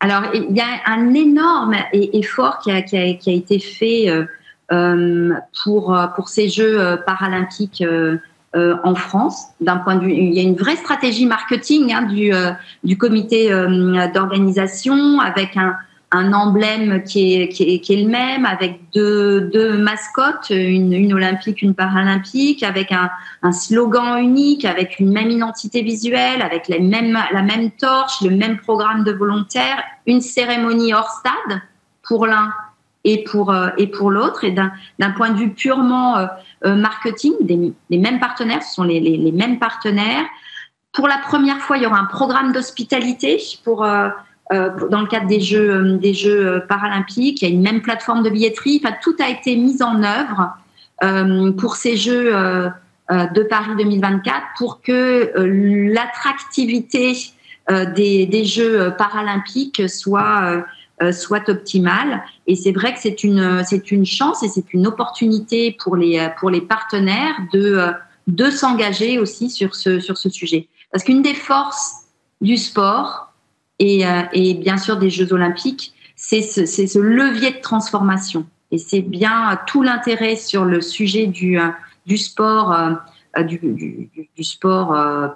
Alors, 0.00 0.22
il 0.32 0.56
y 0.56 0.60
a 0.60 0.66
un 0.86 1.12
énorme 1.14 1.76
effort 1.92 2.58
qui 2.58 2.70
a, 2.70 2.82
qui 2.82 2.96
a, 2.96 3.14
qui 3.14 3.30
a 3.30 3.32
été 3.32 3.58
fait 3.58 4.06
pour, 4.68 5.94
euh, 5.94 6.06
pour 6.08 6.28
ces 6.28 6.48
Jeux 6.48 6.80
euh, 6.80 6.96
paralympiques 6.96 7.84
en 8.54 8.94
France. 8.96 9.44
D'un 9.60 9.76
point 9.76 9.96
de 9.96 10.04
vue, 10.04 10.12
il 10.12 10.34
y 10.34 10.40
a 10.40 10.42
une 10.42 10.56
vraie 10.56 10.74
stratégie 10.74 11.26
marketing 11.26 11.92
hein, 11.92 12.02
du, 12.02 12.32
du 12.82 12.98
comité 12.98 13.50
d'organisation 14.12 15.20
avec 15.20 15.56
un, 15.56 15.76
un 16.10 16.32
emblème 16.32 17.04
qui 17.04 17.34
est, 17.34 17.48
qui 17.48 17.74
est, 17.74 17.80
qui, 17.80 17.92
est, 17.92 18.02
le 18.02 18.08
même, 18.08 18.46
avec 18.46 18.80
deux, 18.94 19.42
deux 19.42 19.76
mascottes, 19.76 20.50
une, 20.50 20.92
une, 20.92 21.12
olympique, 21.12 21.60
une 21.60 21.74
paralympique, 21.74 22.62
avec 22.62 22.90
un, 22.90 23.10
un, 23.42 23.52
slogan 23.52 24.18
unique, 24.18 24.64
avec 24.64 24.98
une 24.98 25.12
même 25.12 25.30
identité 25.30 25.82
visuelle, 25.82 26.40
avec 26.40 26.66
les 26.68 26.80
mêmes, 26.80 27.18
la 27.32 27.42
même 27.42 27.70
torche, 27.72 28.22
le 28.22 28.30
même 28.30 28.58
programme 28.58 29.04
de 29.04 29.12
volontaires, 29.12 29.82
une 30.06 30.22
cérémonie 30.22 30.94
hors 30.94 31.10
stade 31.10 31.60
pour 32.02 32.26
l'un 32.26 32.50
et 33.04 33.24
pour, 33.24 33.54
et 33.76 33.86
pour 33.86 34.10
l'autre. 34.10 34.44
Et 34.44 34.50
d'un 34.50 35.10
point 35.16 35.30
de 35.30 35.38
vue 35.38 35.50
purement 35.50 36.16
marketing, 36.64 37.32
les 37.90 37.98
mêmes 37.98 38.20
partenaires, 38.20 38.62
ce 38.62 38.74
sont 38.74 38.82
les, 38.82 39.00
les, 39.00 39.32
mêmes 39.32 39.58
partenaires. 39.58 40.24
Pour 40.92 41.08
la 41.08 41.18
première 41.18 41.58
fois, 41.58 41.76
il 41.76 41.84
y 41.84 41.86
aura 41.86 41.98
un 41.98 42.06
programme 42.06 42.52
d'hospitalité 42.52 43.40
pour 43.64 43.84
euh, 44.50 44.70
dans 44.88 45.02
le 45.02 45.06
cadre 45.06 45.26
des 45.26 45.40
Jeux, 45.40 45.70
euh, 45.70 45.98
des 45.98 46.14
Jeux 46.14 46.46
euh, 46.46 46.60
paralympiques. 46.60 47.42
Il 47.42 47.48
y 47.48 47.52
a 47.52 47.54
une 47.54 47.60
même 47.60 47.82
plateforme 47.82 48.22
de 48.22 48.30
billetterie. 48.30 48.82
Tout 49.02 49.14
a 49.20 49.28
été 49.28 49.56
mis 49.56 49.82
en 49.82 50.02
œuvre 50.02 50.54
pour 51.58 51.76
ces 51.76 51.96
Jeux 51.96 52.32
de 52.32 53.42
Paris 53.44 53.70
2024 53.78 54.34
pour 54.58 54.82
que 54.82 55.30
l'attractivité 55.36 57.16
des, 57.70 58.26
des, 58.26 58.44
Jeux 58.44 58.92
paralympiques 58.98 59.88
soit 59.88 60.64
soit 61.12 61.48
optimale. 61.48 62.22
Et 62.46 62.56
c'est 62.56 62.72
vrai 62.72 62.92
que 62.92 63.00
c'est 63.00 63.22
une 63.24 63.62
c'est 63.64 63.90
une 63.90 64.04
chance 64.04 64.42
et 64.42 64.48
c'est 64.48 64.72
une 64.74 64.86
opportunité 64.86 65.76
pour 65.78 65.96
les 65.96 66.28
pour 66.38 66.50
les 66.50 66.60
partenaires 66.60 67.34
de 67.52 67.92
de 68.26 68.50
s'engager 68.50 69.18
aussi 69.18 69.50
sur 69.50 69.74
ce 69.74 70.00
sur 70.00 70.18
ce 70.18 70.28
sujet. 70.28 70.68
Parce 70.90 71.04
qu'une 71.04 71.22
des 71.22 71.34
forces 71.34 72.06
du 72.40 72.56
sport, 72.56 73.32
euh, 73.80 74.22
et, 74.32 74.54
bien 74.54 74.76
sûr 74.76 74.96
des 74.96 75.10
Jeux 75.10 75.32
olympiques, 75.32 75.92
c'est 76.16 76.42
ce, 76.42 76.98
levier 76.98 77.52
de 77.52 77.60
transformation. 77.60 78.46
Et 78.70 78.78
c'est 78.78 79.02
bien 79.02 79.58
tout 79.66 79.82
l'intérêt 79.82 80.36
sur 80.36 80.64
le 80.64 80.80
sujet 80.80 81.26
du, 81.26 81.58
euh, 81.58 81.68
du 82.06 82.18
sport, 82.18 82.72
euh, 82.72 83.42
du, 83.44 83.60
sport 84.40 84.88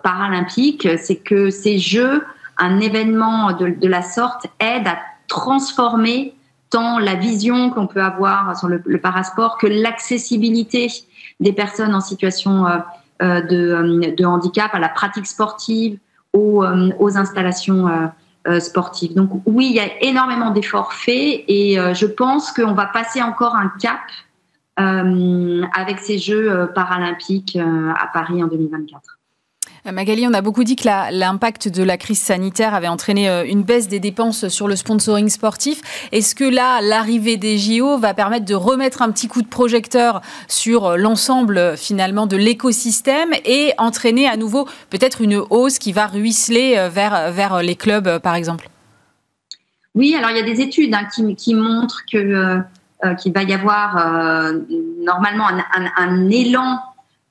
paralympique, 0.03 0.89
c'est 0.99 1.17
que 1.17 1.51
ces 1.51 1.79
Jeux, 1.79 2.25
un 2.59 2.81
événement 2.81 3.53
de, 3.53 3.87
la 3.87 4.03
sorte, 4.03 4.47
aide 4.59 4.89
à 4.89 4.99
transformer 5.33 6.35
tant 6.69 6.99
la 6.99 7.15
vision 7.15 7.71
qu'on 7.71 7.87
peut 7.87 8.03
avoir 8.03 8.59
sur 8.59 8.69
le, 8.69 8.99
parasport 8.99 9.57
que 9.57 9.67
l'accessibilité 9.67 10.89
des 11.41 11.55
personnes 11.55 11.95
en 11.95 12.03
situation 12.03 12.67
de, 13.21 14.25
handicap 14.25 14.75
à 14.75 14.79
la 14.79 14.89
pratique 14.89 15.27
sportive, 15.27 15.99
aux, 16.33 16.63
installations 17.17 18.11
euh, 18.49 18.59
sportive. 18.59 19.15
Donc 19.15 19.31
oui, 19.47 19.69
il 19.71 19.77
y 19.77 19.79
a 19.79 20.03
énormément 20.03 20.51
d'efforts 20.51 20.95
faits 20.95 21.45
et 21.47 21.79
euh, 21.79 21.95
je 21.95 22.07
pense 22.07 22.51
qu'on 22.51 22.73
va 22.73 22.87
passer 22.87 23.23
encore 23.23 23.55
un 23.55 23.71
cap 23.81 24.01
euh, 24.81 25.63
avec 25.73 26.01
ces 26.01 26.19
Jeux 26.19 26.69
paralympiques 26.75 27.57
à 27.57 28.09
Paris 28.13 28.43
en 28.43 28.49
2024. 28.49 29.21
Magali, 29.91 30.29
on 30.29 30.33
a 30.33 30.43
beaucoup 30.43 30.63
dit 30.63 30.77
que 30.77 30.87
l'impact 30.87 31.69
de 31.69 31.83
la 31.83 31.97
crise 31.97 32.21
sanitaire 32.21 32.73
avait 32.73 32.87
entraîné 32.87 33.29
euh, 33.29 33.45
une 33.45 33.65
baisse 33.65 33.89
des 33.89 33.99
dépenses 33.99 34.47
sur 34.47 34.69
le 34.69 34.77
sponsoring 34.77 35.29
sportif. 35.29 35.81
Est-ce 36.13 36.37
que 36.37 36.45
là, 36.45 36.81
l'arrivée 36.81 37.37
des 37.37 37.59
JO 37.59 37.99
va 37.99 38.15
permettre 38.15 38.45
de 38.45 38.55
remettre 38.55 39.03
un 39.03 39.11
petit 39.11 39.27
coup 39.27 39.43
de 39.43 39.49
projecteur 39.49 40.21
sur 40.47 40.87
euh, 40.87 40.97
l'ensemble 40.97 41.77
finalement 41.77 42.27
de 42.27 42.37
l'écosystème 42.37 43.31
et 43.45 43.73
entraîner 43.77 44.29
à 44.29 44.37
nouveau 44.37 44.69
peut-être 44.89 45.21
une 45.21 45.43
hausse 45.51 45.81
qui 45.81 45.93
va 45.93 46.07
ruisseler 46.07 46.77
euh, 46.77 46.89
vers, 46.89 47.33
vers 47.33 47.61
les 47.61 47.75
clubs, 47.75 48.21
par 48.21 48.37
exemple? 48.37 48.69
Oui, 49.97 50.15
alors 50.15 50.31
il 50.31 50.37
y 50.37 50.41
a 50.41 50.45
des 50.45 50.61
études 50.61 50.95
hein, 50.95 51.09
qui, 51.37 51.55
montrent 51.55 52.03
que 52.11 52.59
qu'il 53.21 53.33
va 53.33 53.43
y 53.43 53.53
avoir 53.53 53.97
normalement 55.05 55.49
un 55.97 56.31
élan 56.31 56.79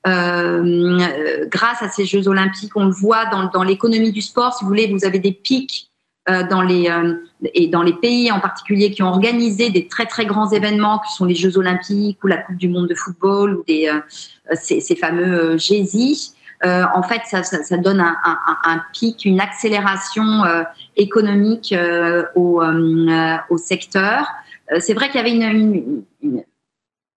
euh, 0.06 1.46
grâce 1.46 1.80
à 1.80 1.88
ces 1.88 2.04
Jeux 2.04 2.26
olympiques. 2.26 2.72
On 2.74 2.86
le 2.86 2.92
voit 2.92 3.26
dans, 3.26 3.48
dans 3.50 3.62
l'économie 3.62 4.10
du 4.10 4.20
sport. 4.20 4.52
Si 4.52 4.64
vous 4.64 4.68
voulez, 4.68 4.88
vous 4.88 5.04
avez 5.04 5.20
des 5.20 5.32
pics 5.32 5.90
euh, 6.28 6.42
dans 6.48 6.62
les 6.62 6.88
euh, 6.88 7.14
et 7.54 7.68
dans 7.68 7.82
les 7.82 7.92
pays 7.92 8.32
en 8.32 8.40
particulier 8.40 8.90
qui 8.90 9.02
ont 9.02 9.08
organisé 9.08 9.70
des 9.70 9.86
très 9.86 10.06
très 10.06 10.26
grands 10.26 10.50
événements, 10.50 10.98
qui 11.00 11.12
sont 11.14 11.24
les 11.24 11.36
Jeux 11.36 11.56
olympiques 11.56 12.22
ou 12.24 12.26
la 12.26 12.38
Coupe 12.38 12.56
du 12.56 12.68
monde 12.68 12.88
de 12.88 12.94
football 12.94 13.54
ou 13.56 13.64
des 13.64 13.90
ces, 14.54 14.80
ces, 14.80 14.96
fameux 14.96 15.56
GESI. 15.56 16.34
en 16.64 17.02
fait, 17.04 17.22
ça, 17.26 17.44
ça, 17.44 17.62
ça 17.62 17.76
donne 17.76 18.00
un, 18.00 18.16
un, 18.24 18.38
un, 18.64 18.82
pic, 18.92 19.24
une 19.24 19.40
accélération 19.40 20.42
économique 20.96 21.74
au, 22.34 22.62
au 23.50 23.56
secteur. 23.56 24.26
C'est 24.80 24.94
vrai 24.94 25.08
qu'il 25.10 25.16
y 25.16 25.20
avait 25.20 25.32
une, 25.32 25.42
une, 25.42 26.02
une 26.22 26.44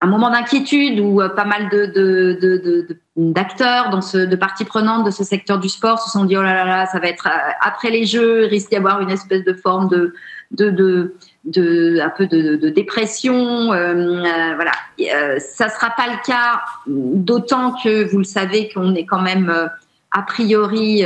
un 0.02 0.06
moment 0.08 0.30
d'inquiétude 0.30 1.00
où 1.00 1.22
euh, 1.22 1.30
pas 1.30 1.46
mal 1.46 1.70
d'acteurs, 3.16 3.90
dans 3.90 4.02
ce, 4.02 4.18
de 4.18 4.36
parties 4.36 4.66
prenantes 4.66 5.06
de 5.06 5.10
ce 5.10 5.24
secteur 5.24 5.58
du 5.58 5.70
sport 5.70 5.98
se 5.98 6.10
sont 6.10 6.24
dit 6.24 6.36
oh 6.36 6.42
là 6.42 6.54
là 6.54 6.64
là, 6.66 6.86
ça 6.86 6.98
va 6.98 7.08
être 7.08 7.26
euh, 7.26 7.50
après 7.60 7.90
les 7.90 8.04
Jeux, 8.04 8.44
il 8.44 8.48
risque 8.48 8.70
d'y 8.70 8.76
avoir 8.76 9.00
une 9.00 9.10
espèce 9.10 9.44
de 9.44 9.54
forme 9.54 9.88
de, 9.88 10.12
de, 10.50 11.14
de, 11.44 12.00
un 12.00 12.10
peu 12.10 12.26
de, 12.26 12.68
dépression. 12.68 13.72
Euh, 13.72 14.54
voilà, 14.54 14.72
ça 15.38 15.70
sera 15.70 15.90
pas 15.90 16.08
le 16.08 16.26
cas, 16.26 16.60
d'autant 16.86 17.72
que 17.82 18.10
vous 18.10 18.18
le 18.18 18.24
savez 18.24 18.68
qu'on 18.68 18.94
est 18.94 19.06
quand 19.06 19.22
même 19.22 19.70
a 20.12 20.22
priori 20.22 21.04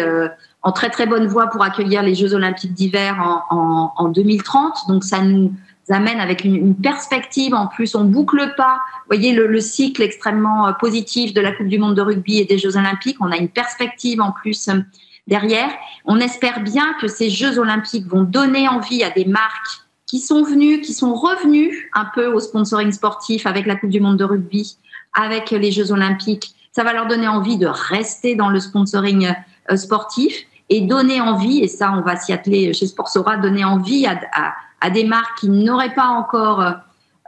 en 0.62 0.72
très 0.72 0.90
très 0.90 1.06
bonne 1.06 1.26
voie 1.26 1.46
pour 1.46 1.62
accueillir 1.62 2.02
les 2.02 2.16
Jeux 2.16 2.34
Olympiques 2.34 2.74
d'hiver 2.74 3.16
en, 3.20 3.56
en, 3.56 3.92
en 3.96 4.08
2030. 4.08 4.88
Donc 4.88 5.04
ça 5.04 5.20
nous 5.22 5.52
amène 5.92 6.20
avec 6.20 6.44
une, 6.44 6.74
perspective. 6.74 7.54
En 7.54 7.66
plus, 7.66 7.94
on 7.94 8.04
boucle 8.04 8.54
pas. 8.56 8.80
Vous 9.08 9.16
voyez 9.16 9.32
le, 9.32 9.60
cycle 9.60 10.02
extrêmement 10.02 10.68
euh, 10.68 10.72
positif 10.72 11.34
de 11.34 11.40
la 11.40 11.52
Coupe 11.52 11.68
du 11.68 11.78
Monde 11.78 11.94
de 11.94 12.02
rugby 12.02 12.38
et 12.38 12.44
des 12.44 12.58
Jeux 12.58 12.76
Olympiques. 12.76 13.16
On 13.20 13.30
a 13.30 13.36
une 13.36 13.48
perspective 13.48 14.20
en 14.20 14.32
plus 14.32 14.68
euh, 14.68 14.80
derrière. 15.26 15.70
On 16.04 16.18
espère 16.18 16.60
bien 16.60 16.94
que 17.00 17.08
ces 17.08 17.30
Jeux 17.30 17.58
Olympiques 17.58 18.06
vont 18.06 18.22
donner 18.22 18.68
envie 18.68 19.02
à 19.02 19.10
des 19.10 19.24
marques 19.24 19.84
qui 20.06 20.18
sont 20.18 20.42
venues, 20.42 20.80
qui 20.80 20.92
sont 20.92 21.14
revenues 21.14 21.88
un 21.94 22.06
peu 22.14 22.26
au 22.26 22.40
sponsoring 22.40 22.90
sportif 22.92 23.46
avec 23.46 23.66
la 23.66 23.76
Coupe 23.76 23.90
du 23.90 24.00
Monde 24.00 24.16
de 24.16 24.24
rugby, 24.24 24.76
avec 25.14 25.50
les 25.50 25.70
Jeux 25.70 25.92
Olympiques. 25.92 26.54
Ça 26.72 26.84
va 26.84 26.92
leur 26.92 27.06
donner 27.06 27.28
envie 27.28 27.58
de 27.58 27.66
rester 27.66 28.34
dans 28.34 28.48
le 28.48 28.60
sponsoring 28.60 29.32
euh, 29.70 29.76
sportif 29.76 30.34
et 30.68 30.80
donner 30.80 31.20
envie, 31.20 31.60
et 31.60 31.68
ça 31.68 31.92
on 31.92 32.00
va 32.00 32.16
s'y 32.16 32.32
atteler 32.32 32.72
chez 32.72 32.86
Sportsora, 32.86 33.36
donner 33.36 33.64
envie 33.64 34.06
à, 34.06 34.20
à 34.32 34.54
à 34.80 34.90
des 34.90 35.04
marques 35.04 35.38
qui 35.40 35.48
n'auraient 35.48 35.94
pas 35.94 36.08
encore 36.08 36.80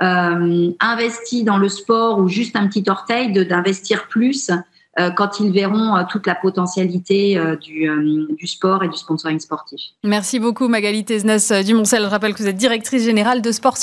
euh, 0.03 0.73
investi 0.81 1.45
dans 1.45 1.59
le 1.59 1.69
sport 1.69 2.19
ou 2.19 2.27
juste 2.27 2.57
un 2.57 2.67
petit 2.67 2.83
orteil, 2.89 3.33
d'investir 3.33 4.09
plus 4.09 4.51
euh, 4.99 5.11
quand 5.11 5.39
ils 5.39 5.53
verront 5.53 5.97
euh, 5.97 6.03
toute 6.11 6.27
la 6.27 6.35
potentialité 6.35 7.41
du, 7.61 8.47
sport 8.47 8.83
et 8.83 8.89
du 8.89 8.97
sponsoring 8.97 9.39
sportif. 9.39 9.81
Merci 10.03 10.41
beaucoup 10.41 10.67
Magali 10.67 11.05
Tesnes 11.05 11.63
du 11.63 11.75
Moncel. 11.75 12.03
Je 12.03 12.09
rappelle 12.09 12.35
que 12.35 12.39
vous 12.39 12.49
êtes 12.49 12.57
directrice 12.57 13.05
générale 13.05 13.43
de 13.43 13.53
Sport 13.53 13.77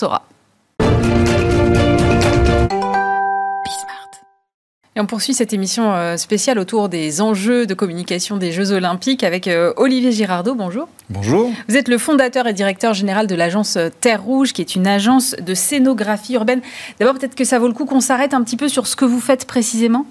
On 5.02 5.06
poursuit 5.06 5.34
cette 5.34 5.54
émission 5.54 5.94
euh, 5.94 6.18
spéciale 6.18 6.60
autour 6.60 6.90
des 6.90 7.22
enjeux 7.22 7.66
de 7.66 7.74
communication 7.74 8.36
des 8.36 8.52
Jeux 8.52 8.74
Olympiques 8.74 9.24
avec 9.24 9.48
euh, 9.48 9.72
Olivier 9.78 10.12
Girardot. 10.12 10.56
Bonjour. 10.56 10.90
Bonjour. 11.10 11.50
Vous 11.70 11.78
êtes 11.78 11.88
le 11.88 11.98
fondateur 11.98 12.48
et 12.48 12.54
directeur 12.54 12.94
général 12.94 13.26
de 13.26 13.34
l'agence 13.34 13.78
euh, 13.78 13.88
Terre 14.02 14.22
Rouge, 14.22 14.52
qui 14.52 14.60
est 14.60 14.76
une 14.76 14.88
agence 14.88 15.38
de 15.40 15.54
scénographie 15.54 16.34
urbaine. 16.34 16.60
D'abord, 17.00 17.16
peut-être 17.18 17.36
que 17.36 17.46
ça 17.46 17.60
vaut 17.60 17.68
le 17.68 17.74
coup 17.74 17.86
qu'on 17.86 18.02
s'arrête 18.02 18.34
un 18.34 18.44
petit 18.44 18.58
peu 18.58 18.68
sur 18.68 18.88
ce 18.88 18.98
que 18.98 19.06
vous 19.06 19.22
faites 19.22 19.48
précisément? 19.48 20.06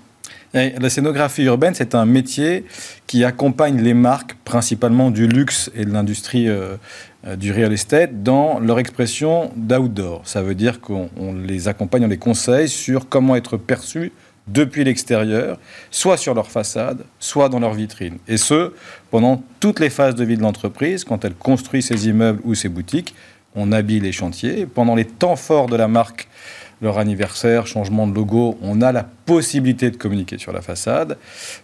La 0.54 0.88
scénographie 0.88 1.42
urbaine, 1.42 1.74
c'est 1.74 1.94
un 1.94 2.06
métier 2.06 2.64
qui 3.06 3.22
accompagne 3.22 3.82
les 3.82 3.92
marques, 3.92 4.34
principalement 4.46 5.10
du 5.10 5.28
luxe 5.28 5.70
et 5.74 5.84
de 5.84 5.90
l'industrie 5.90 6.48
du 7.36 7.52
real 7.52 7.70
estate, 7.70 8.22
dans 8.22 8.58
leur 8.58 8.78
expression 8.78 9.50
d'outdoor. 9.56 10.22
Ça 10.24 10.40
veut 10.40 10.54
dire 10.54 10.80
qu'on 10.80 11.10
les 11.46 11.68
accompagne, 11.68 12.06
on 12.06 12.08
les 12.08 12.16
conseille 12.16 12.70
sur 12.70 13.10
comment 13.10 13.36
être 13.36 13.58
perçus 13.58 14.10
depuis 14.48 14.84
l'extérieur, 14.84 15.58
soit 15.90 16.16
sur 16.16 16.34
leur 16.34 16.50
façade, 16.50 17.04
soit 17.18 17.48
dans 17.48 17.60
leur 17.60 17.74
vitrine. 17.74 18.18
Et 18.26 18.36
ce, 18.36 18.72
pendant 19.10 19.42
toutes 19.60 19.80
les 19.80 19.90
phases 19.90 20.14
de 20.14 20.24
vie 20.24 20.36
de 20.36 20.42
l'entreprise, 20.42 21.04
quand 21.04 21.24
elle 21.24 21.34
construit 21.34 21.82
ses 21.82 22.08
immeubles 22.08 22.40
ou 22.44 22.54
ses 22.54 22.68
boutiques, 22.68 23.14
on 23.54 23.72
habille 23.72 24.00
les 24.00 24.12
chantiers. 24.12 24.66
Pendant 24.66 24.94
les 24.94 25.04
temps 25.04 25.36
forts 25.36 25.66
de 25.66 25.76
la 25.76 25.88
marque, 25.88 26.28
leur 26.80 26.98
anniversaire, 26.98 27.66
changement 27.66 28.06
de 28.06 28.14
logo, 28.14 28.58
on 28.62 28.80
a 28.80 28.92
la 28.92 29.04
possibilité 29.04 29.90
de 29.90 29.96
communiquer 29.96 30.38
sur 30.38 30.52
la 30.52 30.62
façade. 30.62 31.18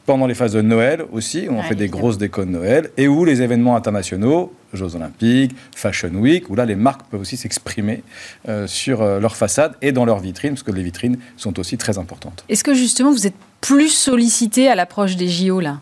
Pendant 0.07 0.27
les 0.27 0.35
phases 0.35 0.53
de 0.53 0.61
Noël 0.61 1.05
aussi, 1.13 1.47
on 1.51 1.63
fait 1.63 1.75
des 1.75 1.89
grosses 1.89 2.19
décos 2.19 2.45
de 2.45 2.51
Noël, 2.51 2.91
et 2.97 3.09
où 3.09 3.25
les 3.25 3.43
événements 3.43 3.77
internationaux, 3.77 4.53
Jeux 4.73 4.97
Olympiques, 4.97 5.55
Fashion 5.75 6.11
Week, 6.15 6.51
où 6.51 6.57
là 6.57 6.67
les 6.67 6.77
marques 6.77 7.03
peuvent 7.11 7.21
aussi 7.21 7.37
s'exprimer 7.37 8.03
euh, 8.49 8.67
sur 8.67 9.03
euh, 9.03 9.21
leur 9.21 9.37
façade 9.37 9.75
et 9.83 9.93
dans 9.93 10.05
leurs 10.05 10.19
vitrines, 10.19 10.53
parce 10.53 10.63
que 10.63 10.73
les 10.73 10.83
vitrines 10.83 11.19
sont 11.37 11.59
aussi 11.59 11.79
très 11.79 11.99
importantes. 11.99 12.45
Est-ce 12.49 12.65
que 12.65 12.75
justement 12.75 13.13
vous 13.13 13.27
êtes 13.27 13.37
plus 13.61 13.89
sollicité 13.89 14.69
à 14.69 14.75
l'approche 14.75 15.17
des 15.17 15.29
JO 15.29 15.61
là? 15.61 15.81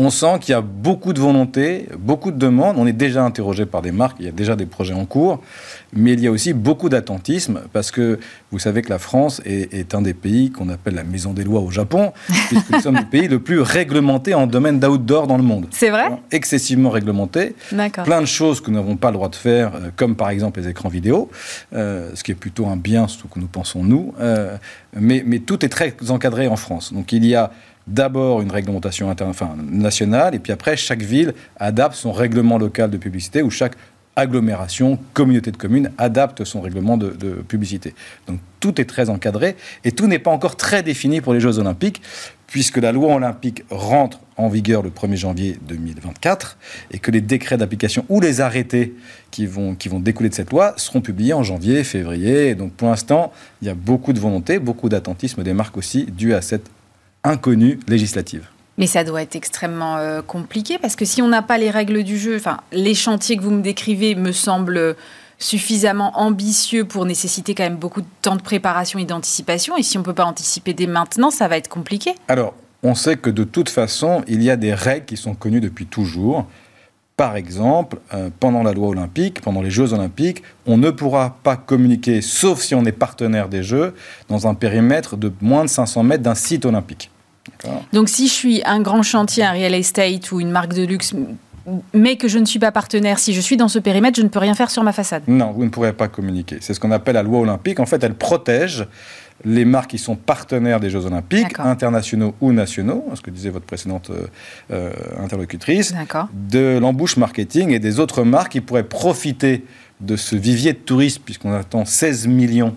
On 0.00 0.08
sent 0.08 0.38
qu'il 0.40 0.52
y 0.52 0.54
a 0.54 0.62
beaucoup 0.62 1.12
de 1.12 1.20
volonté, 1.20 1.86
beaucoup 1.98 2.30
de 2.30 2.38
demandes. 2.38 2.76
On 2.78 2.86
est 2.86 2.94
déjà 2.94 3.22
interrogé 3.22 3.66
par 3.66 3.82
des 3.82 3.92
marques, 3.92 4.16
il 4.18 4.24
y 4.24 4.28
a 4.30 4.32
déjà 4.32 4.56
des 4.56 4.64
projets 4.64 4.94
en 4.94 5.04
cours, 5.04 5.42
mais 5.92 6.14
il 6.14 6.20
y 6.20 6.26
a 6.26 6.30
aussi 6.30 6.54
beaucoup 6.54 6.88
d'attentisme 6.88 7.60
parce 7.74 7.90
que 7.90 8.18
vous 8.50 8.58
savez 8.58 8.80
que 8.80 8.88
la 8.88 8.98
France 8.98 9.42
est, 9.44 9.94
un 9.94 10.00
des 10.00 10.14
pays 10.14 10.50
qu'on 10.50 10.70
appelle 10.70 10.94
la 10.94 11.04
maison 11.04 11.34
des 11.34 11.44
lois 11.44 11.60
au 11.60 11.70
Japon, 11.70 12.14
puisque 12.48 12.70
nous 12.70 12.80
sommes 12.80 12.96
le 12.96 13.10
pays 13.10 13.28
le 13.28 13.40
plus 13.40 13.60
réglementé 13.60 14.32
en 14.32 14.46
domaine 14.46 14.80
d'outdoor 14.80 15.26
dans 15.26 15.36
le 15.36 15.42
monde. 15.42 15.66
C'est 15.70 15.90
vrai 15.90 16.08
Excessivement 16.30 16.88
réglementé. 16.88 17.54
Plein 17.68 18.22
de 18.22 18.26
choses 18.26 18.62
que 18.62 18.70
nous 18.70 18.78
n'avons 18.78 18.96
pas 18.96 19.08
le 19.08 19.14
droit 19.14 19.28
de 19.28 19.36
faire, 19.36 19.74
euh, 19.74 19.90
comme 19.96 20.16
par 20.16 20.30
exemple 20.30 20.60
les 20.60 20.68
écrans 20.68 20.88
vidéo, 20.88 21.30
euh, 21.74 22.10
ce 22.14 22.24
qui 22.24 22.32
est 22.32 22.36
plutôt 22.36 22.68
un 22.68 22.76
bien, 22.76 23.06
ce 23.06 23.18
que 23.18 23.38
nous 23.38 23.48
pensons 23.48 23.84
nous. 23.84 24.14
Euh, 24.18 24.56
mais, 24.98 25.22
mais 25.26 25.40
tout 25.40 25.62
est 25.62 25.68
très 25.68 25.94
encadré 26.08 26.48
en 26.48 26.56
France. 26.56 26.94
Donc 26.94 27.12
il 27.12 27.26
y 27.26 27.34
a 27.34 27.50
d'abord 27.86 28.40
une 28.42 28.50
réglementation 28.50 29.14
nationale, 29.56 30.34
et 30.34 30.38
puis 30.38 30.52
après, 30.52 30.76
chaque 30.76 31.02
ville 31.02 31.34
adapte 31.58 31.96
son 31.96 32.12
règlement 32.12 32.58
local 32.58 32.90
de 32.90 32.96
publicité, 32.96 33.42
ou 33.42 33.50
chaque 33.50 33.74
agglomération, 34.16 34.98
communauté 35.14 35.50
de 35.50 35.56
communes 35.56 35.90
adapte 35.98 36.44
son 36.44 36.60
règlement 36.60 36.96
de, 36.96 37.10
publicité. 37.48 37.94
Donc 38.26 38.40
tout 38.58 38.80
est 38.80 38.84
très 38.84 39.08
encadré, 39.08 39.56
et 39.84 39.92
tout 39.92 40.06
n'est 40.06 40.18
pas 40.18 40.30
encore 40.30 40.56
très 40.56 40.82
défini 40.82 41.20
pour 41.20 41.32
les 41.32 41.40
Jeux 41.40 41.58
olympiques, 41.58 42.02
puisque 42.46 42.78
la 42.78 42.90
loi 42.90 43.14
olympique 43.14 43.62
rentre 43.70 44.20
en 44.36 44.48
vigueur 44.48 44.82
le 44.82 44.90
1er 44.90 45.16
janvier 45.16 45.58
2024, 45.68 46.58
et 46.90 46.98
que 46.98 47.10
les 47.10 47.20
décrets 47.20 47.56
d'application 47.56 48.04
ou 48.08 48.20
les 48.20 48.40
arrêtés 48.40 48.94
qui 49.30 49.46
vont, 49.46 49.74
qui 49.74 49.88
vont 49.88 50.00
découler 50.00 50.28
de 50.28 50.34
cette 50.34 50.50
loi 50.50 50.74
seront 50.76 51.00
publiés 51.00 51.32
en 51.32 51.42
janvier, 51.42 51.84
février. 51.84 52.54
donc 52.54 52.72
pour 52.72 52.88
l'instant, 52.88 53.32
il 53.62 53.68
y 53.68 53.70
a 53.70 53.74
beaucoup 53.74 54.12
de 54.12 54.20
volonté, 54.20 54.58
beaucoup 54.58 54.88
d'attentisme 54.88 55.42
des 55.42 55.54
marques 55.54 55.76
aussi, 55.76 56.04
dû 56.04 56.34
à 56.34 56.42
cette 56.42 56.68
inconnue 57.24 57.78
législative. 57.88 58.46
Mais 58.78 58.86
ça 58.86 59.04
doit 59.04 59.22
être 59.22 59.36
extrêmement 59.36 59.98
euh, 59.98 60.22
compliqué 60.22 60.78
parce 60.78 60.96
que 60.96 61.04
si 61.04 61.20
on 61.20 61.28
n'a 61.28 61.42
pas 61.42 61.58
les 61.58 61.70
règles 61.70 62.02
du 62.02 62.18
jeu, 62.18 62.36
enfin, 62.36 62.58
les 62.72 62.94
chantiers 62.94 63.36
que 63.36 63.42
vous 63.42 63.50
me 63.50 63.62
décrivez 63.62 64.14
me 64.14 64.32
semblent 64.32 64.96
suffisamment 65.38 66.18
ambitieux 66.18 66.84
pour 66.84 67.04
nécessiter 67.06 67.54
quand 67.54 67.64
même 67.64 67.76
beaucoup 67.76 68.02
de 68.02 68.06
temps 68.22 68.36
de 68.36 68.42
préparation 68.42 68.98
et 68.98 69.04
d'anticipation. 69.04 69.76
Et 69.76 69.82
si 69.82 69.96
on 69.96 70.00
ne 70.00 70.04
peut 70.04 70.14
pas 70.14 70.24
anticiper 70.24 70.74
dès 70.74 70.86
maintenant, 70.86 71.30
ça 71.30 71.48
va 71.48 71.56
être 71.56 71.68
compliqué. 71.68 72.14
Alors, 72.28 72.54
on 72.82 72.94
sait 72.94 73.16
que 73.16 73.30
de 73.30 73.44
toute 73.44 73.68
façon, 73.68 74.22
il 74.28 74.42
y 74.42 74.50
a 74.50 74.56
des 74.56 74.72
règles 74.72 75.06
qui 75.06 75.16
sont 75.16 75.34
connues 75.34 75.60
depuis 75.60 75.86
toujours. 75.86 76.46
Par 77.20 77.36
exemple, 77.36 77.98
euh, 78.14 78.30
pendant 78.40 78.62
la 78.62 78.72
loi 78.72 78.88
olympique, 78.88 79.42
pendant 79.42 79.60
les 79.60 79.70
Jeux 79.70 79.92
olympiques, 79.92 80.42
on 80.64 80.78
ne 80.78 80.88
pourra 80.88 81.36
pas 81.42 81.54
communiquer, 81.54 82.22
sauf 82.22 82.62
si 82.62 82.74
on 82.74 82.82
est 82.86 82.92
partenaire 82.92 83.50
des 83.50 83.62
Jeux, 83.62 83.92
dans 84.30 84.46
un 84.46 84.54
périmètre 84.54 85.18
de 85.18 85.30
moins 85.42 85.64
de 85.64 85.68
500 85.68 86.02
mètres 86.02 86.22
d'un 86.22 86.34
site 86.34 86.64
olympique. 86.64 87.10
Donc 87.92 88.08
si 88.08 88.26
je 88.26 88.32
suis 88.32 88.62
un 88.64 88.80
grand 88.80 89.02
chantier, 89.02 89.44
un 89.44 89.52
real 89.52 89.74
estate 89.74 90.32
ou 90.32 90.40
une 90.40 90.50
marque 90.50 90.72
de 90.72 90.82
luxe, 90.82 91.14
mais 91.92 92.16
que 92.16 92.26
je 92.26 92.38
ne 92.38 92.46
suis 92.46 92.58
pas 92.58 92.72
partenaire, 92.72 93.18
si 93.18 93.34
je 93.34 93.40
suis 93.42 93.58
dans 93.58 93.68
ce 93.68 93.78
périmètre, 93.78 94.16
je 94.16 94.22
ne 94.22 94.28
peux 94.28 94.38
rien 94.38 94.54
faire 94.54 94.70
sur 94.70 94.82
ma 94.82 94.92
façade. 94.92 95.24
Non, 95.28 95.52
vous 95.52 95.64
ne 95.64 95.68
pourrez 95.68 95.92
pas 95.92 96.08
communiquer. 96.08 96.56
C'est 96.62 96.72
ce 96.72 96.80
qu'on 96.80 96.90
appelle 96.90 97.16
la 97.16 97.22
loi 97.22 97.40
olympique. 97.40 97.80
En 97.80 97.86
fait, 97.86 98.02
elle 98.02 98.14
protège 98.14 98.86
les 99.44 99.64
marques 99.64 99.90
qui 99.90 99.98
sont 99.98 100.16
partenaires 100.16 100.80
des 100.80 100.90
Jeux 100.90 101.06
Olympiques, 101.06 101.58
internationaux 101.58 102.34
ou 102.40 102.52
nationaux, 102.52 103.04
ce 103.14 103.20
que 103.20 103.30
disait 103.30 103.50
votre 103.50 103.66
précédente 103.66 104.10
euh, 104.10 104.26
euh, 104.70 104.92
interlocutrice, 105.18 105.94
de 106.32 106.78
l'embouche 106.78 107.16
marketing 107.16 107.70
et 107.70 107.78
des 107.78 108.00
autres 108.00 108.22
marques 108.22 108.52
qui 108.52 108.60
pourraient 108.60 108.84
profiter 108.84 109.64
de 110.00 110.16
ce 110.16 110.36
vivier 110.36 110.72
de 110.72 110.78
touristes, 110.78 111.20
puisqu'on 111.24 111.52
attend 111.52 111.84
16 111.84 112.26
millions 112.26 112.74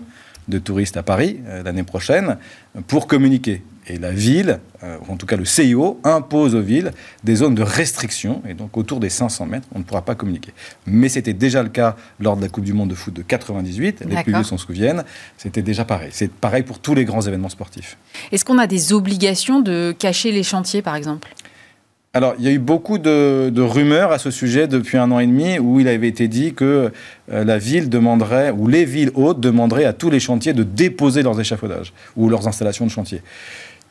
de 0.48 0.58
touristes 0.58 0.96
à 0.96 1.02
Paris 1.02 1.40
euh, 1.46 1.62
l'année 1.62 1.82
prochaine, 1.82 2.38
pour 2.86 3.06
communiquer. 3.06 3.62
Et 3.86 3.98
la 3.98 4.12
ville, 4.12 4.60
euh, 4.82 4.96
en 5.08 5.16
tout 5.16 5.26
cas 5.26 5.36
le 5.36 5.44
CIO, 5.44 6.00
impose 6.04 6.54
aux 6.54 6.62
villes 6.62 6.92
des 7.22 7.36
zones 7.36 7.54
de 7.54 7.62
restriction. 7.62 8.42
Et 8.48 8.54
donc 8.54 8.76
autour 8.76 8.98
des 8.98 9.10
500 9.10 9.46
mètres, 9.46 9.68
on 9.74 9.78
ne 9.78 9.84
pourra 9.84 10.02
pas 10.02 10.14
communiquer. 10.14 10.52
Mais 10.86 11.08
c'était 11.08 11.34
déjà 11.34 11.62
le 11.62 11.68
cas 11.68 11.96
lors 12.18 12.36
de 12.36 12.42
la 12.42 12.48
Coupe 12.48 12.64
du 12.64 12.72
Monde 12.72 12.90
de 12.90 12.94
foot 12.94 13.12
de 13.12 13.22
98. 13.22 14.04
Les 14.08 14.22
plus 14.22 14.32
vieux 14.32 14.42
s'en 14.42 14.58
souviennent. 14.58 15.04
C'était 15.36 15.62
déjà 15.62 15.84
pareil. 15.84 16.10
C'est 16.12 16.30
pareil 16.30 16.62
pour 16.62 16.78
tous 16.78 16.94
les 16.94 17.04
grands 17.04 17.22
événements 17.22 17.48
sportifs. 17.48 17.98
Est-ce 18.32 18.44
qu'on 18.44 18.58
a 18.58 18.66
des 18.66 18.92
obligations 18.92 19.60
de 19.60 19.94
cacher 19.98 20.32
les 20.32 20.42
chantiers, 20.42 20.80
par 20.80 20.96
exemple? 20.96 21.28
Alors, 22.16 22.34
il 22.38 22.44
y 22.44 22.48
a 22.48 22.52
eu 22.52 22.60
beaucoup 22.60 22.98
de, 22.98 23.52
rumeurs 23.60 24.12
à 24.12 24.18
ce 24.18 24.30
sujet 24.30 24.68
depuis 24.68 24.98
un 24.98 25.10
an 25.10 25.18
et 25.18 25.26
demi 25.26 25.58
où 25.58 25.80
il 25.80 25.88
avait 25.88 26.06
été 26.06 26.28
dit 26.28 26.54
que 26.54 26.92
euh, 27.32 27.44
la 27.44 27.58
ville 27.58 27.88
demanderait, 27.90 28.52
ou 28.52 28.68
les 28.68 28.84
villes 28.84 29.10
hautes 29.14 29.40
demanderaient 29.40 29.84
à 29.84 29.92
tous 29.92 30.10
les 30.10 30.20
chantiers 30.20 30.52
de 30.52 30.62
déposer 30.62 31.24
leurs 31.24 31.40
échafaudages 31.40 31.92
ou 32.14 32.28
leurs 32.28 32.46
installations 32.46 32.86
de 32.86 32.90
chantier 32.92 33.20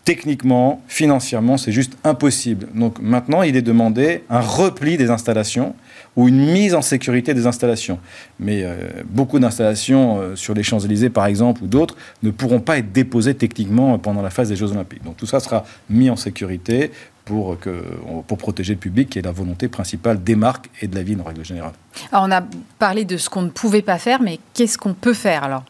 techniquement, 0.06 0.82
financièrement, 0.88 1.58
c'est 1.58 1.72
juste 1.72 1.98
impossible. 2.04 2.68
Donc 2.74 3.00
maintenant, 3.00 3.42
il 3.42 3.56
est 3.56 3.62
demandé 3.62 4.24
un 4.30 4.42
repli 4.42 4.98
des 4.98 5.10
installations 5.10 5.76
ou 6.16 6.28
une 6.28 6.52
mise 6.52 6.76
en 6.76 6.82
sécurité 6.82 7.34
des 7.34 7.48
installations. 7.48 8.00
Mais 8.39 8.63
euh, 8.63 8.76
beaucoup 9.06 9.39
d'installations 9.39 10.20
euh, 10.20 10.36
sur 10.36 10.54
les 10.54 10.63
Champs-Élysées, 10.63 11.10
par 11.10 11.26
exemple, 11.26 11.63
ou 11.63 11.68
d'autres, 11.68 11.96
ne 12.22 12.32
pourront 12.32 12.60
pas 12.60 12.78
être 12.78 12.92
déposées 12.92 13.34
techniquement 13.34 13.98
pendant 13.98 14.22
la 14.22 14.30
phase 14.30 14.50
des 14.50 14.56
Jeux 14.56 14.72
Olympiques. 14.72 15.04
Donc 15.04 15.18
tout 15.18 15.26
ça 15.26 15.39
sera 15.39 15.66
mis 15.89 16.10
en 16.10 16.16
sécurité 16.16 16.92
pour, 17.26 17.58
que, 17.58 17.84
pour 18.28 18.38
protéger 18.38 18.74
le 18.74 18.80
public, 18.80 19.10
qui 19.10 19.20
est 19.20 19.24
la 19.24 19.32
volonté 19.32 19.70
principale 19.70 20.22
des 20.22 20.36
marques 20.36 20.70
et 20.82 20.88
de 20.88 20.96
la 20.96 21.04
ville 21.04 21.20
en 21.22 21.24
règle 21.24 21.46
générale. 21.46 21.72
Alors 22.12 22.26
on 22.28 22.32
a 22.32 22.44
parlé 22.80 23.06
de 23.06 23.16
ce 23.16 23.30
qu'on 23.30 23.44
ne 23.44 23.50
pouvait 23.50 23.82
pas 23.82 23.98
faire, 23.98 24.22
mais 24.22 24.39
qu'est-ce 24.54 24.78
qu'on 24.78 24.94
peut 24.94 25.13
faire 25.13 25.44
alors? 25.46 25.63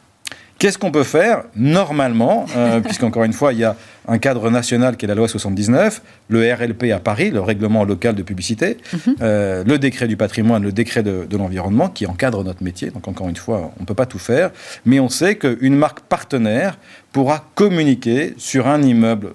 Qu'est-ce 0.63 0.77
qu'on 0.77 0.91
peut 0.91 1.03
faire 1.03 1.43
normalement, 1.57 2.45
euh, 2.55 2.79
puisqu'encore 2.85 3.25
une 3.25 3.33
fois, 3.33 3.51
il 3.51 3.59
y 3.59 3.65
a 3.65 3.75
un 4.07 4.17
cadre 4.17 4.49
national 4.49 4.95
qui 4.95 5.03
est 5.03 5.09
la 5.09 5.13
loi 5.13 5.27
79, 5.27 6.01
le 6.29 6.53
RLP 6.53 6.85
à 6.93 6.99
Paris, 6.99 7.31
le 7.31 7.41
règlement 7.41 7.83
local 7.83 8.15
de 8.15 8.23
publicité, 8.23 8.77
mhm. 8.93 9.15
euh, 9.21 9.65
le 9.67 9.77
décret 9.77 10.07
du 10.07 10.15
patrimoine, 10.15 10.63
le 10.63 10.71
décret 10.71 11.03
de, 11.03 11.27
de 11.29 11.35
l'environnement 11.35 11.89
qui 11.89 12.05
encadre 12.05 12.45
notre 12.45 12.63
métier. 12.63 12.91
Donc 12.91 13.09
encore 13.09 13.27
une 13.27 13.35
fois, 13.35 13.73
on 13.77 13.81
ne 13.81 13.85
peut 13.85 13.93
pas 13.93 14.05
tout 14.05 14.19
faire, 14.19 14.51
mais 14.85 15.01
on 15.01 15.09
sait 15.09 15.35
qu'une 15.35 15.75
marque 15.75 15.99
partenaire 15.99 16.77
pourra 17.11 17.43
communiquer 17.55 18.33
sur 18.37 18.65
un 18.65 18.81
immeuble 18.83 19.33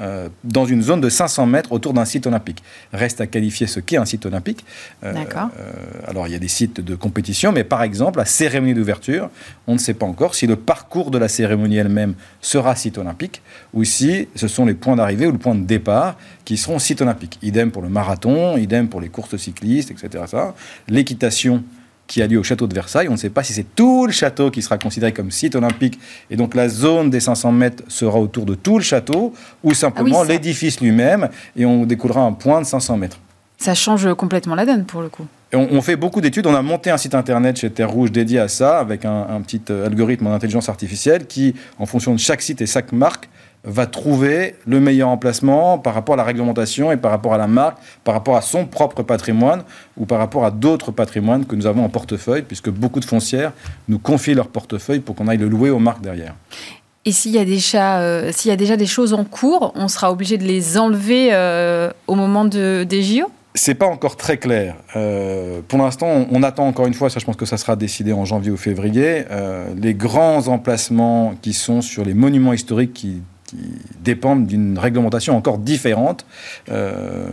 euh, 0.00 0.28
dans 0.44 0.64
une 0.64 0.82
zone 0.82 1.00
de 1.00 1.08
500 1.08 1.46
mètres 1.46 1.72
autour 1.72 1.92
d'un 1.92 2.04
site 2.04 2.26
olympique. 2.26 2.62
Reste 2.92 3.20
à 3.20 3.26
qualifier 3.26 3.66
ce 3.66 3.80
qu'est 3.80 3.98
un 3.98 4.04
site 4.04 4.26
olympique. 4.26 4.64
Euh. 5.04 5.12
Euh, 5.14 5.44
alors, 6.06 6.26
il 6.26 6.32
y 6.32 6.36
a 6.36 6.38
des 6.38 6.48
sites 6.48 6.80
de 6.80 6.94
compétition, 6.94 7.52
mais 7.52 7.64
par 7.64 7.82
exemple, 7.82 8.18
la 8.18 8.24
cérémonie 8.24 8.74
d'ouverture, 8.74 9.30
on 9.66 9.74
ne 9.74 9.78
sait 9.78 9.94
pas 9.94 10.06
encore 10.06 10.34
si 10.34 10.46
le 10.46 10.56
parcours 10.56 11.10
de 11.10 11.18
la 11.18 11.28
cérémonie 11.28 11.76
elle-même 11.76 12.14
sera 12.40 12.76
site 12.76 12.98
olympique 12.98 13.42
ou 13.74 13.84
si 13.84 14.28
ce 14.34 14.48
sont 14.48 14.64
les 14.64 14.74
points 14.74 14.96
d'arrivée 14.96 15.26
ou 15.26 15.32
le 15.32 15.38
point 15.38 15.54
de 15.54 15.64
départ 15.64 16.16
qui 16.44 16.56
seront 16.56 16.78
site 16.78 17.02
olympique. 17.02 17.38
Idem 17.42 17.70
pour 17.70 17.82
le 17.82 17.88
marathon, 17.88 18.56
idem 18.56 18.88
pour 18.88 19.00
les 19.00 19.08
courses 19.08 19.36
cyclistes, 19.36 19.90
etc. 19.90 20.24
L'équitation 20.88 21.62
qui 22.10 22.22
a 22.22 22.26
lieu 22.26 22.40
au 22.40 22.42
château 22.42 22.66
de 22.66 22.74
Versailles. 22.74 23.08
On 23.08 23.12
ne 23.12 23.16
sait 23.16 23.30
pas 23.30 23.44
si 23.44 23.52
c'est 23.52 23.76
tout 23.76 24.04
le 24.04 24.12
château 24.12 24.50
qui 24.50 24.62
sera 24.62 24.78
considéré 24.78 25.12
comme 25.12 25.30
site 25.30 25.54
olympique 25.54 25.96
et 26.28 26.34
donc 26.34 26.56
la 26.56 26.68
zone 26.68 27.08
des 27.08 27.20
500 27.20 27.52
mètres 27.52 27.84
sera 27.86 28.18
autour 28.18 28.46
de 28.46 28.56
tout 28.56 28.78
le 28.78 28.82
château 28.82 29.32
ou 29.62 29.74
simplement 29.74 30.22
ah 30.22 30.26
l'édifice 30.26 30.80
lui-même 30.80 31.28
et 31.56 31.64
on 31.64 31.86
découlera 31.86 32.22
un 32.22 32.32
point 32.32 32.60
de 32.60 32.66
500 32.66 32.96
mètres. 32.96 33.18
Ça 33.58 33.74
change 33.74 34.12
complètement 34.14 34.56
la 34.56 34.66
donne 34.66 34.86
pour 34.86 35.02
le 35.02 35.08
coup. 35.08 35.24
on, 35.52 35.80
fait 35.82 35.94
beaucoup 35.94 36.20
d'études. 36.20 36.48
On 36.48 36.54
a 36.54 36.62
monté 36.62 36.90
un 36.90 36.96
site 36.96 37.14
internet 37.14 37.58
chez 37.58 37.70
Terre 37.70 37.90
Rouge 37.90 38.10
dédié 38.10 38.40
à 38.40 38.48
ça, 38.48 38.80
avec 38.80 39.04
un, 39.04 39.28
un 39.28 39.40
petit 39.42 39.62
euh, 39.70 39.86
algorithme 39.86 40.26
en 40.26 40.34
intelligence 40.34 40.68
artificielle 40.68 41.26
qui, 41.26 41.54
en 41.78 41.86
fonction 41.86 42.12
de 42.12 42.18
chaque 42.18 42.42
site 42.42 42.60
et 42.60 42.66
chaque 42.66 42.90
marque, 42.90 43.28
va 43.64 43.86
trouver 43.86 44.54
le 44.66 44.80
meilleur 44.80 45.08
emplacement 45.08 45.78
par 45.78 45.94
rapport 45.94 46.14
à 46.14 46.16
la 46.16 46.24
réglementation 46.24 46.92
et 46.92 46.96
par 46.96 47.10
rapport 47.10 47.34
à 47.34 47.38
la 47.38 47.46
marque, 47.46 47.78
par 48.04 48.14
rapport 48.14 48.36
à 48.36 48.42
son 48.42 48.64
propre 48.64 49.02
patrimoine 49.02 49.62
ou 49.96 50.06
par 50.06 50.18
rapport 50.18 50.44
à 50.44 50.50
d'autres 50.50 50.92
patrimoines 50.92 51.44
que 51.44 51.54
nous 51.56 51.66
avons 51.66 51.84
en 51.84 51.88
portefeuille, 51.88 52.42
puisque 52.42 52.70
beaucoup 52.70 53.00
de 53.00 53.04
foncières 53.04 53.52
nous 53.88 53.98
confient 53.98 54.34
leur 54.34 54.48
portefeuille 54.48 55.00
pour 55.00 55.14
qu'on 55.14 55.28
aille 55.28 55.38
le 55.38 55.48
louer 55.48 55.70
aux 55.70 55.78
marques 55.78 56.00
derrière. 56.00 56.34
Et 57.04 57.12
s'il 57.12 57.32
y, 57.32 57.38
a 57.38 57.44
déjà, 57.44 58.00
euh, 58.00 58.30
s'il 58.32 58.50
y 58.50 58.52
a 58.52 58.56
déjà 58.56 58.76
des 58.76 58.86
choses 58.86 59.14
en 59.14 59.24
cours, 59.24 59.72
on 59.74 59.88
sera 59.88 60.12
obligé 60.12 60.36
de 60.36 60.44
les 60.44 60.76
enlever 60.76 61.30
euh, 61.32 61.90
au 62.06 62.14
moment 62.14 62.44
de, 62.44 62.84
des 62.88 63.02
JO 63.02 63.26
c'est 63.52 63.74
pas 63.74 63.86
encore 63.86 64.16
très 64.16 64.36
clair. 64.36 64.76
Euh, 64.94 65.60
pour 65.66 65.80
l'instant, 65.80 66.06
on, 66.06 66.28
on, 66.30 66.44
attend 66.44 66.68
encore 66.68 66.86
une 66.86 66.94
fois, 66.94 67.10
ça 67.10 67.18
je 67.18 67.24
pense 67.24 67.34
que 67.34 67.46
ça 67.46 67.56
sera 67.56 67.74
décidé 67.74 68.12
en 68.12 68.24
janvier 68.24 68.52
ou 68.52 68.56
février, 68.56 69.24
les 69.76 69.92
grands 69.92 70.46
emplacements 70.46 71.34
qui 71.42 71.52
sont 71.52 71.82
sur 71.82 72.04
les 72.04 72.14
monuments 72.14 72.52
historiques 72.52 72.92
qui 72.92 73.22
qui 73.50 73.56
dépendent 74.00 74.46
d'une 74.46 74.78
réglementation 74.78 75.36
encore 75.36 75.58
différente 75.58 76.24
euh, 76.70 77.26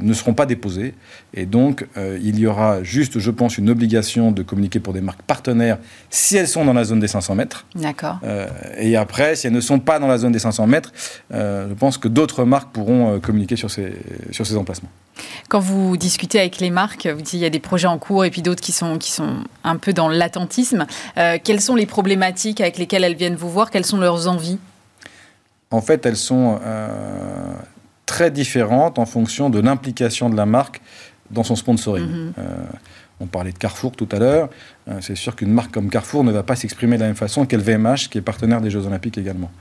ne 0.00 0.12
seront 0.14 0.32
pas 0.32 0.46
déposées. 0.46 0.94
Et 1.34 1.44
donc, 1.44 1.86
euh, 1.96 2.18
il 2.22 2.38
y 2.38 2.46
aura 2.46 2.82
juste, 2.82 3.18
je 3.18 3.30
pense, 3.30 3.58
une 3.58 3.68
obligation 3.68 4.32
de 4.32 4.42
communiquer 4.42 4.80
pour 4.80 4.94
des 4.94 5.02
marques 5.02 5.22
partenaires 5.22 5.78
si 6.08 6.36
elles 6.36 6.48
sont 6.48 6.64
dans 6.64 6.72
la 6.72 6.84
zone 6.84 7.00
des 7.00 7.08
500 7.08 7.34
mètres. 7.34 7.66
D'accord. 7.74 8.18
Euh, 8.24 8.46
et 8.78 8.96
après, 8.96 9.36
si 9.36 9.46
elles 9.46 9.52
ne 9.52 9.60
sont 9.60 9.78
pas 9.78 9.98
dans 9.98 10.06
la 10.06 10.16
zone 10.16 10.32
des 10.32 10.38
500 10.38 10.66
mètres, 10.66 10.92
je 11.30 11.74
pense 11.74 11.98
que 11.98 12.08
d'autres 12.08 12.44
marques 12.44 12.72
pourront 12.72 13.20
communiquer 13.20 13.56
sur 13.56 13.70
ces, 13.70 13.92
sur 14.30 14.46
ces 14.46 14.56
emplacements. 14.56 14.88
Quand 15.48 15.60
vous 15.60 15.96
discutez 15.96 16.40
avec 16.40 16.58
les 16.58 16.70
marques, 16.70 17.06
vous 17.06 17.18
dites 17.18 17.30
qu'il 17.30 17.38
y 17.40 17.44
a 17.44 17.50
des 17.50 17.60
projets 17.60 17.88
en 17.88 17.98
cours 17.98 18.24
et 18.24 18.30
puis 18.30 18.42
d'autres 18.42 18.62
qui 18.62 18.72
sont, 18.72 18.98
qui 18.98 19.10
sont 19.10 19.44
un 19.64 19.76
peu 19.76 19.92
dans 19.92 20.08
l'attentisme. 20.08 20.86
quelles 21.44 21.60
sont 21.60 21.74
les 21.74 21.86
problématiques 21.86 22.60
avec 22.60 22.78
lesquelles 22.78 23.04
elles 23.04 23.16
viennent 23.16 23.36
vous 23.36 23.50
voir? 23.50 23.70
Quelles 23.70 23.86
sont 23.86 23.98
leurs 23.98 24.28
envies? 24.28 24.58
En 25.72 25.80
fait, 25.80 26.06
elles 26.06 26.16
sont 26.16 26.60
euh, 26.62 26.88
très 28.06 28.30
différentes 28.30 28.98
en 28.98 29.06
fonction 29.06 29.50
de 29.50 29.58
l'implication 29.58 30.30
de 30.30 30.36
la 30.36 30.46
marque 30.46 30.80
dans 31.30 31.42
son 31.42 31.56
sponsoring. 31.56 32.06
Mhm. 32.06 32.32
On 33.22 33.26
parlait 33.26 33.52
de 33.52 33.58
Carrefour 33.58 33.92
tout 33.92 34.08
à 34.10 34.18
l'heure. 34.18 34.48
Euh, 34.88 34.98
c'est 35.00 35.14
sûr 35.14 35.36
qu'une 35.36 35.52
marque 35.52 35.70
comme 35.70 35.90
Carrefour 35.90 36.24
ne 36.24 36.32
va 36.32 36.42
pas 36.42 36.56
s'exprimer 36.56 36.96
de 36.96 37.02
la 37.02 37.06
même 37.06 37.16
façon 37.16 37.46
qu'elle 37.46 37.60
VMH, 37.60 38.08
qui 38.10 38.18
est 38.18 38.22
partenaire 38.22 38.60
des 38.60 38.68
Jeux 38.68 38.84
Olympiques 38.84 39.16
également. 39.16 39.52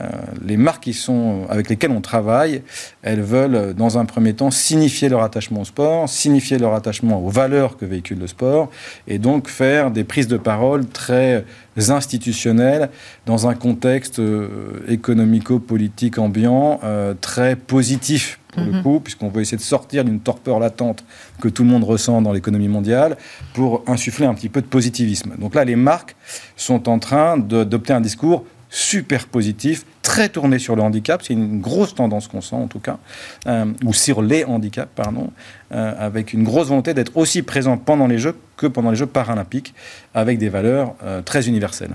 Euh, 0.00 0.08
les 0.44 0.56
marques 0.56 0.82
qui 0.82 0.94
sont, 0.94 1.46
avec 1.48 1.68
lesquelles 1.68 1.92
on 1.92 2.00
travaille, 2.00 2.62
elles 3.02 3.22
veulent, 3.22 3.72
dans 3.74 3.98
un 3.98 4.04
premier 4.04 4.34
temps, 4.34 4.50
signifier 4.50 5.08
leur 5.08 5.22
attachement 5.22 5.60
au 5.60 5.64
sport, 5.64 6.08
signifier 6.08 6.58
leur 6.58 6.74
attachement 6.74 7.24
aux 7.24 7.30
valeurs 7.30 7.76
que 7.76 7.84
véhicule 7.84 8.18
le 8.18 8.26
sport, 8.26 8.68
et 9.06 9.18
donc 9.18 9.48
faire 9.48 9.92
des 9.92 10.02
prises 10.02 10.28
de 10.28 10.36
parole 10.36 10.84
très 10.86 11.44
institutionnelles 11.76 12.90
dans 13.26 13.46
un 13.46 13.54
contexte 13.54 14.18
euh, 14.18 14.82
économico-politique 14.88 16.18
ambiant 16.18 16.80
très 17.20 17.54
positif 17.54 18.40
pour 18.54 18.64
le 18.64 18.72
mhm. 18.72 18.82
coup, 18.82 19.00
puisqu'on 19.00 19.28
veut 19.28 19.42
essayer 19.42 19.58
de 19.58 19.62
sortir 19.62 20.04
d'une 20.04 20.20
torpeur 20.20 20.58
latente 20.58 21.04
que 21.40 21.48
tout 21.48 21.62
le 21.62 21.68
monde 21.68 21.84
ressent 21.84 22.22
dans 22.22 22.32
l'économie 22.32 22.68
mondiale 22.68 23.16
pour 23.52 23.82
insuffler 23.86 24.26
un 24.26 24.34
petit 24.34 24.48
peu 24.48 24.60
de 24.60 24.66
positivisme. 24.66 25.34
Donc 25.38 25.54
là, 25.54 25.64
les 25.64 25.76
marques 25.76 26.16
sont 26.56 26.88
en 26.88 26.98
train 26.98 27.36
d'adopter 27.36 27.92
un 27.92 28.00
discours 28.00 28.44
super 28.74 29.28
positif, 29.28 29.84
très 30.02 30.28
tourné 30.28 30.58
sur 30.58 30.74
le 30.74 30.82
handicap. 30.82 31.22
C'est 31.22 31.32
une 31.32 31.60
grosse 31.60 31.94
tendance 31.94 32.26
qu'on 32.26 32.40
sent 32.40 32.56
en 32.56 32.66
tout 32.66 32.80
cas, 32.80 32.98
euh, 33.46 33.66
ou 33.84 33.92
sur 33.92 34.20
les 34.20 34.44
handicaps, 34.44 34.90
pardon, 34.96 35.30
euh, 35.72 35.94
avec 35.96 36.32
une 36.32 36.42
grosse 36.42 36.68
volonté 36.68 36.92
d'être 36.92 37.16
aussi 37.16 37.42
présent 37.42 37.76
pendant 37.76 38.08
les 38.08 38.18
Jeux 38.18 38.36
que 38.56 38.66
pendant 38.66 38.90
les 38.90 38.96
Jeux 38.96 39.06
paralympiques, 39.06 39.74
avec 40.12 40.38
des 40.38 40.48
valeurs 40.48 40.94
euh, 41.04 41.22
très 41.22 41.46
universelles. 41.46 41.94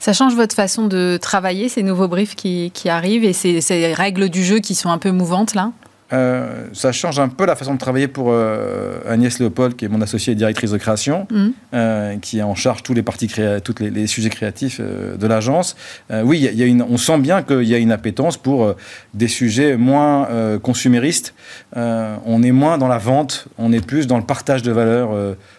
Ça 0.00 0.12
change 0.12 0.34
votre 0.34 0.54
façon 0.54 0.86
de 0.86 1.18
travailler, 1.20 1.70
ces 1.70 1.82
nouveaux 1.82 2.08
briefs 2.08 2.34
qui, 2.34 2.70
qui 2.74 2.90
arrivent 2.90 3.24
et 3.24 3.32
ces, 3.32 3.62
ces, 3.62 3.94
règles 3.94 4.28
du 4.28 4.44
jeu 4.44 4.58
qui 4.58 4.74
sont 4.74 4.90
un 4.90 4.98
peu 4.98 5.12
mouvantes 5.12 5.54
là? 5.54 5.72
Euh, 6.12 6.68
ça 6.72 6.92
change 6.92 7.18
un 7.18 7.28
peu 7.28 7.44
la 7.44 7.54
façon 7.54 7.74
de 7.74 7.78
travailler 7.78 8.08
pour 8.08 8.28
euh, 8.30 9.00
Agnès 9.06 9.38
Léopold, 9.38 9.76
qui 9.76 9.84
est 9.84 9.88
mon 9.88 10.00
associée 10.00 10.32
et 10.32 10.36
directrice 10.36 10.70
de 10.70 10.78
création, 10.78 11.26
mm. 11.30 11.48
euh, 11.74 12.16
qui 12.16 12.38
est 12.38 12.42
en 12.42 12.54
charge 12.54 12.82
tous 12.82 12.94
les 12.94 13.02
parties 13.02 13.28
tous 13.62 13.74
les, 13.80 14.06
sujets 14.06 14.30
créatifs 14.30 14.80
de 14.80 15.26
l'agence. 15.26 15.76
oui, 16.10 16.38
y 16.38 16.62
a 16.62 16.66
une, 16.66 16.82
on 16.82 16.96
sent 16.96 17.18
bien 17.18 17.42
qu'il 17.42 17.64
y 17.64 17.74
a 17.74 17.78
une 17.78 17.92
appétence 17.92 18.38
pour 18.38 18.74
des 19.12 19.28
sujets 19.28 19.76
moins 19.76 20.28
consuméristes. 20.62 21.34
on 21.74 22.42
est 22.42 22.52
moins 22.52 22.78
dans 22.78 22.88
la 22.88 22.98
vente, 22.98 23.48
on 23.58 23.72
est 23.72 23.84
plus 23.84 24.06
dans 24.06 24.16
le 24.16 24.24
partage 24.24 24.62
de 24.62 24.72
valeurs 24.72 25.10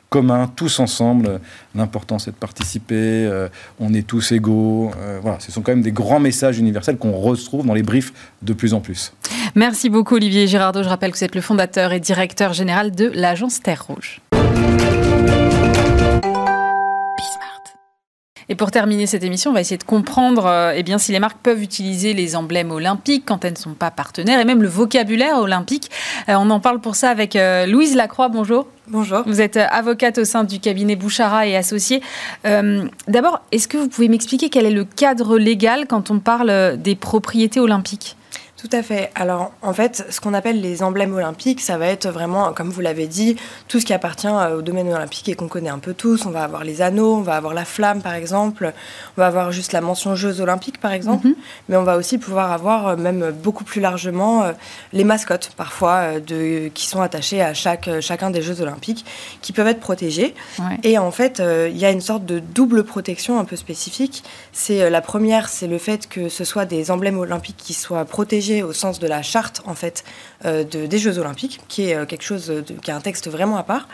commun, 0.09 0.51
tous 0.55 0.79
ensemble. 0.79 1.39
L'important, 1.75 2.19
c'est 2.19 2.31
de 2.31 2.35
participer. 2.35 2.95
Euh, 2.95 3.47
on 3.79 3.93
est 3.93 4.05
tous 4.05 4.31
égaux. 4.31 4.91
Euh, 4.97 5.19
voilà, 5.21 5.39
ce 5.39 5.51
sont 5.51 5.61
quand 5.61 5.71
même 5.71 5.81
des 5.81 5.91
grands 5.91 6.19
messages 6.19 6.59
universels 6.59 6.97
qu'on 6.97 7.11
retrouve 7.11 7.65
dans 7.65 7.73
les 7.73 7.83
briefs 7.83 8.13
de 8.41 8.53
plus 8.53 8.73
en 8.73 8.81
plus. 8.81 9.13
Merci 9.55 9.89
beaucoup, 9.89 10.15
Olivier 10.15 10.47
Girardot. 10.47 10.83
Je 10.83 10.89
rappelle 10.89 11.11
que 11.11 11.17
vous 11.17 11.23
êtes 11.23 11.35
le 11.35 11.41
fondateur 11.41 11.93
et 11.93 11.99
directeur 11.99 12.53
général 12.53 12.91
de 12.91 13.11
l'agence 13.13 13.61
Terre 13.61 13.85
Rouge. 13.87 14.21
Et 18.51 18.55
pour 18.55 18.71
terminer 18.71 19.05
cette 19.05 19.23
émission, 19.23 19.51
on 19.51 19.53
va 19.53 19.61
essayer 19.61 19.77
de 19.77 19.83
comprendre 19.83 20.47
euh, 20.47 20.73
eh 20.75 20.81
bien, 20.81 20.97
si 20.97 21.11
les 21.11 21.19
marques 21.19 21.37
peuvent 21.41 21.61
utiliser 21.61 22.13
les 22.13 22.35
emblèmes 22.35 22.71
olympiques 22.71 23.23
quand 23.27 23.45
elles 23.45 23.53
ne 23.53 23.57
sont 23.57 23.75
pas 23.75 23.91
partenaires 23.91 24.39
et 24.39 24.45
même 24.45 24.63
le 24.63 24.67
vocabulaire 24.67 25.37
olympique. 25.37 25.91
Euh, 26.29 26.35
on 26.39 26.49
en 26.49 26.59
parle 26.59 26.79
pour 26.79 26.95
ça 26.95 27.11
avec 27.11 27.35
euh, 27.35 27.67
Louise 27.67 27.95
Lacroix. 27.95 28.27
Bonjour. 28.27 28.65
Bonjour. 28.87 29.21
Vous 29.27 29.39
êtes 29.39 29.57
avocate 29.57 30.17
au 30.17 30.25
sein 30.25 30.43
du 30.43 30.59
cabinet 30.59 30.95
Bouchara 30.95 31.45
et 31.45 31.55
associé. 31.55 32.01
D'abord, 32.43 33.41
est-ce 33.51 33.67
que 33.67 33.77
vous 33.77 33.87
pouvez 33.87 34.07
m'expliquer 34.07 34.49
quel 34.49 34.65
est 34.65 34.71
le 34.71 34.83
cadre 34.83 35.37
légal 35.37 35.85
quand 35.87 36.09
on 36.09 36.17
parle 36.17 36.75
des 36.77 36.95
propriétés 36.95 37.59
olympiques? 37.59 38.15
Tout 38.59 38.69
à 38.73 38.83
fait. 38.83 39.09
Alors, 39.15 39.53
en 39.61 39.73
fait, 39.73 40.05
ce 40.09 40.19
qu'on 40.19 40.33
appelle 40.33 40.59
les 40.59 40.83
emblèmes 40.83 41.13
olympiques, 41.13 41.61
ça 41.61 41.77
va 41.77 41.85
être 41.87 42.09
vraiment, 42.09 42.51
comme 42.51 42.69
vous 42.69 42.81
l'avez 42.81 43.07
dit, 43.07 43.37
tout 43.69 43.79
ce 43.79 43.85
qui 43.85 43.93
appartient 43.93 44.27
euh, 44.27 44.57
au 44.57 44.61
domaine 44.61 44.91
olympique 44.91 45.29
et 45.29 45.35
qu'on 45.35 45.47
connaît 45.47 45.69
un 45.69 45.79
peu 45.79 45.93
tous. 45.93 46.25
On 46.25 46.29
va 46.29 46.43
avoir 46.43 46.65
les 46.65 46.81
anneaux, 46.81 47.15
on 47.15 47.21
va 47.21 47.37
avoir 47.37 47.53
la 47.53 47.63
flamme, 47.63 48.01
par 48.01 48.15
exemple. 48.15 48.73
On 49.17 49.21
va 49.21 49.27
avoir 49.27 49.53
juste 49.53 49.71
la 49.71 49.79
mention 49.79 50.13
Jeux 50.15 50.41
olympiques, 50.41 50.81
par 50.81 50.91
exemple. 50.91 51.27
Mhm. 51.27 51.35
Mais 51.69 51.77
on 51.77 51.83
va 51.83 51.95
aussi 51.95 52.17
pouvoir 52.17 52.51
avoir, 52.51 52.87
euh, 52.87 52.95
même 52.97 53.31
beaucoup 53.31 53.63
plus 53.63 53.79
largement, 53.79 54.43
euh, 54.43 54.51
les 54.91 55.05
mascottes, 55.05 55.51
parfois, 55.55 56.19
de, 56.19 56.67
qui 56.73 56.85
sont 56.85 57.01
attachées 57.01 57.41
à 57.41 57.53
chaque, 57.53 57.89
chacun 58.01 58.29
des 58.29 58.41
Jeux 58.41 58.59
olympiques, 58.59 59.05
qui 59.41 59.53
peuvent 59.53 59.67
être 59.67 59.79
protégées. 59.79 60.35
Et 60.83 60.97
en 60.97 61.11
fait, 61.11 61.41
il 61.41 61.77
y 61.77 61.85
a 61.85 61.91
une 61.91 62.01
sorte 62.01 62.25
de 62.25 62.39
double 62.39 62.83
protection 62.83 63.39
un 63.39 63.45
peu 63.45 63.55
spécifique. 63.55 64.23
C'est 64.51 64.89
la 64.89 65.01
première, 65.01 65.47
c'est 65.47 65.67
le 65.67 65.77
fait 65.77 66.09
que 66.09 66.27
ce 66.27 66.43
soit 66.43 66.65
des 66.65 66.91
emblèmes 66.91 67.17
olympiques 67.17 67.57
qui 67.57 67.73
soient 67.73 68.03
protégés 68.05 68.48
au 68.63 68.73
sens 68.73 68.99
de 68.99 69.07
la 69.07 69.21
charte 69.21 69.61
en 69.65 69.75
fait 69.75 70.03
euh, 70.45 70.63
des 70.63 70.97
Jeux 70.97 71.17
Olympiques, 71.17 71.61
qui 71.67 71.89
est 71.89 71.95
euh, 71.95 72.05
quelque 72.05 72.23
chose 72.23 72.63
qui 72.81 72.91
est 72.91 72.93
un 72.93 73.01
texte 73.01 73.29
vraiment 73.29 73.57
à 73.57 73.63
part, 73.63 73.87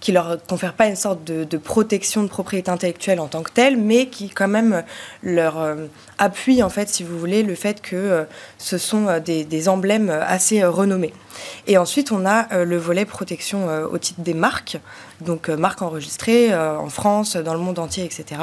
qui 0.00 0.12
leur 0.12 0.38
confère 0.46 0.74
pas 0.74 0.86
une 0.86 0.96
sorte 0.96 1.24
de, 1.24 1.56
protection 1.58 2.22
de 2.22 2.28
propriété 2.28 2.70
intellectuelle 2.70 3.20
en 3.20 3.28
tant 3.28 3.42
que 3.42 3.50
telle, 3.50 3.76
mais 3.76 4.06
qui 4.06 4.30
quand 4.30 4.48
même 4.48 4.82
leur 5.22 5.60
euh, 5.60 5.86
appuie 6.18 6.62
en 6.62 6.70
fait, 6.70 6.88
si 6.88 7.02
vous 7.02 7.18
voulez, 7.18 7.42
le 7.42 7.54
fait 7.54 7.82
que 7.82 8.26
ce 8.58 8.78
sont 8.78 9.18
des, 9.18 9.44
des, 9.44 9.68
emblèmes 9.68 10.10
assez 10.10 10.64
renommés. 10.64 11.12
Et 11.66 11.78
ensuite, 11.78 12.12
on 12.12 12.26
a 12.26 12.64
le 12.64 12.76
volet 12.76 13.04
protection 13.04 13.68
au 13.90 13.98
titre 13.98 14.20
des 14.20 14.34
marques 14.34 14.78
donc 15.20 15.48
euh, 15.48 15.56
marque 15.56 15.82
enregistrée 15.82 16.52
euh, 16.52 16.76
en 16.76 16.88
France, 16.88 17.36
dans 17.36 17.54
le 17.54 17.60
monde 17.60 17.78
entier, 17.78 18.04
etc. 18.04 18.40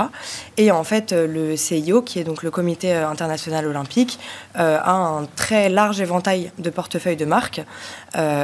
Et 0.58 0.72
en 0.72 0.84
fait, 0.84 1.13
euh, 1.13 1.28
le 1.28 1.56
CIO, 1.56 2.02
qui 2.02 2.20
est 2.20 2.24
donc 2.24 2.44
le 2.44 2.52
Comité 2.52 2.94
international 2.94 3.68
olympique, 3.68 4.20
a 4.56 4.92
un 4.92 5.26
très 5.36 5.70
large 5.70 6.02
éventail 6.02 6.52
de 6.58 6.70
portefeuilles 6.70 7.16
de 7.16 7.26
marques 7.26 7.62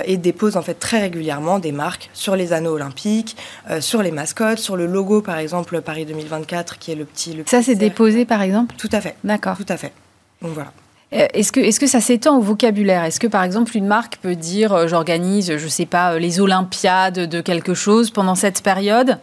et 0.05 0.17
dépose 0.17 0.57
en 0.57 0.61
fait 0.61 0.75
très 0.75 0.99
régulièrement 0.99 1.57
des 1.59 1.71
marques 1.71 2.09
sur 2.13 2.35
les 2.35 2.53
anneaux 2.53 2.73
olympiques, 2.73 3.35
sur 3.79 4.03
les 4.03 4.11
mascottes, 4.11 4.59
sur 4.59 4.75
le 4.75 4.85
logo 4.85 5.21
par 5.21 5.37
exemple 5.37 5.81
Paris 5.81 6.05
2024, 6.05 6.77
qui 6.77 6.91
est 6.91 6.95
le 6.95 7.05
petit. 7.05 7.33
Le 7.33 7.43
Ça, 7.47 7.63
c'est 7.63 7.75
déposé 7.75 8.25
par 8.25 8.41
exemple? 8.41 8.75
Tout 8.77 8.89
à 8.91 9.01
fait. 9.01 9.15
D'accord. 9.23 9.57
Tout 9.57 9.65
à 9.69 9.77
fait. 9.77 9.93
Donc 10.41 10.51
voilà. 10.51 10.71
Euh, 11.13 11.27
est-ce 11.33 11.51
que, 11.51 11.59
est 11.59 11.77
que 11.77 11.87
ça 11.87 12.01
s'étend 12.01 12.37
au 12.37 12.41
vocabulaire? 12.41 13.03
Est-ce 13.03 13.19
que 13.19 13.27
par 13.27 13.43
exemple 13.43 13.75
une 13.77 13.87
marque 13.87 14.17
peut 14.17 14.35
dire 14.35 14.73
euh, 14.73 14.87
j'organise, 14.87 15.57
je 15.57 15.63
ne 15.63 15.69
sais 15.69 15.85
pas, 15.85 16.13
euh, 16.13 16.19
les 16.19 16.39
Olympiades 16.39 17.29
de 17.29 17.41
quelque 17.41 17.73
chose 17.73 18.09
pendant 18.09 18.35
cette 18.35 18.63
période? 18.63 19.19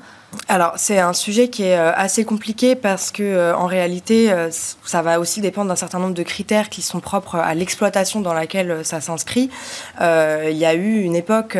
Alors 0.46 0.74
c'est 0.76 1.00
un 1.00 1.12
sujet 1.12 1.48
qui 1.48 1.64
est 1.64 1.74
assez 1.74 2.24
compliqué 2.24 2.76
parce 2.76 3.10
que 3.10 3.52
en 3.52 3.66
réalité 3.66 4.32
ça 4.52 5.02
va 5.02 5.18
aussi 5.18 5.40
dépendre 5.40 5.70
d'un 5.70 5.74
certain 5.74 5.98
nombre 5.98 6.14
de 6.14 6.22
critères 6.22 6.68
qui 6.68 6.82
sont 6.82 7.00
propres 7.00 7.34
à 7.34 7.52
l'exploitation 7.52 8.20
dans 8.20 8.32
laquelle 8.32 8.84
ça 8.84 9.00
s'inscrit. 9.00 9.50
Il 10.00 10.56
y 10.56 10.64
a 10.64 10.74
eu 10.74 11.00
une 11.00 11.16
époque 11.16 11.58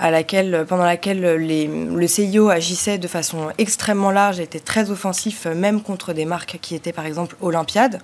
à 0.00 0.10
laquelle, 0.10 0.64
pendant 0.68 0.86
laquelle 0.86 1.20
le 1.20 2.06
CIO 2.08 2.48
agissait 2.48 2.98
de 2.98 3.06
façon 3.06 3.50
extrêmement 3.58 4.10
large 4.10 4.40
et 4.40 4.42
était 4.42 4.58
très 4.58 4.90
offensif 4.90 5.46
même 5.46 5.80
contre 5.80 6.12
des 6.12 6.24
marques 6.24 6.58
qui 6.60 6.74
étaient 6.74 6.92
par 6.92 7.06
exemple 7.06 7.36
Olympiades. 7.40 8.00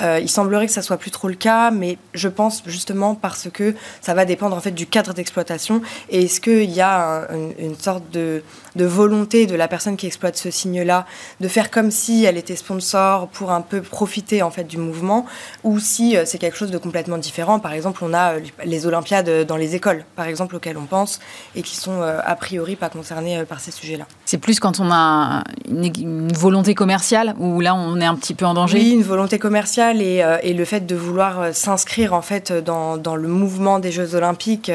Il 0.00 0.30
semblerait 0.30 0.66
que 0.66 0.72
ça 0.72 0.82
soit 0.82 0.96
plus 0.96 1.10
trop 1.10 1.28
le 1.28 1.34
cas, 1.34 1.70
mais 1.70 1.98
je 2.14 2.28
pense 2.28 2.62
justement 2.66 3.14
parce 3.14 3.48
que 3.50 3.74
ça 4.00 4.14
va 4.14 4.24
dépendre 4.24 4.56
en 4.56 4.60
fait 4.60 4.70
du 4.70 4.86
cadre 4.86 5.14
d'exploitation. 5.14 5.82
Et 6.08 6.24
est-ce 6.24 6.40
qu'il 6.40 6.70
y 6.70 6.80
a 6.80 7.28
une 7.58 7.76
sorte 7.76 8.10
de, 8.10 8.42
de 8.76 8.84
volonté 8.84 9.46
de 9.46 9.54
la 9.54 9.68
personne 9.68 9.96
qui 9.96 10.06
exploite 10.06 10.36
ce 10.36 10.50
signe-là 10.50 11.06
de 11.40 11.48
faire 11.48 11.70
comme 11.70 11.90
si 11.90 12.24
elle 12.24 12.36
était 12.36 12.56
sponsor 12.56 13.28
pour 13.28 13.52
un 13.52 13.60
peu 13.60 13.80
profiter 13.82 14.42
en 14.42 14.50
fait 14.50 14.64
du 14.64 14.78
mouvement, 14.78 15.26
ou 15.64 15.78
si 15.78 16.16
euh, 16.16 16.22
c'est 16.24 16.38
quelque 16.38 16.56
chose 16.56 16.70
de 16.70 16.78
complètement 16.78 17.18
différent. 17.18 17.58
Par 17.58 17.72
exemple, 17.72 18.02
on 18.04 18.12
a 18.14 18.34
euh, 18.34 18.40
les 18.64 18.86
Olympiades 18.86 19.46
dans 19.46 19.56
les 19.56 19.74
écoles, 19.74 20.04
par 20.16 20.26
exemple, 20.26 20.56
auxquelles 20.56 20.78
on 20.78 20.86
pense, 20.86 21.20
et 21.54 21.62
qui 21.62 21.76
sont 21.76 22.02
euh, 22.02 22.20
a 22.24 22.34
priori 22.36 22.76
pas 22.76 22.88
concernées 22.88 23.44
par 23.44 23.60
ces 23.60 23.70
sujets-là. 23.70 24.06
C'est 24.24 24.38
plus 24.38 24.60
quand 24.60 24.80
on 24.80 24.90
a 24.90 25.44
une, 25.68 26.32
volonté 26.32 26.74
commerciale, 26.74 27.34
où 27.38 27.60
là 27.60 27.74
on 27.74 28.00
est 28.00 28.06
un 28.06 28.14
petit 28.14 28.34
peu 28.34 28.46
en 28.46 28.54
danger? 28.54 28.78
Oui, 28.78 28.90
une 28.92 29.02
volonté 29.02 29.38
commerciale 29.38 30.00
et, 30.00 30.24
et 30.42 30.54
le 30.54 30.64
fait 30.64 30.86
de 30.86 30.94
vouloir 30.94 31.54
s'inscrire 31.54 32.14
en 32.14 32.22
fait 32.22 32.52
dans, 32.52 32.96
dans, 32.96 33.16
le 33.16 33.28
mouvement 33.28 33.78
des 33.78 33.92
Jeux 33.92 34.14
Olympiques 34.14 34.70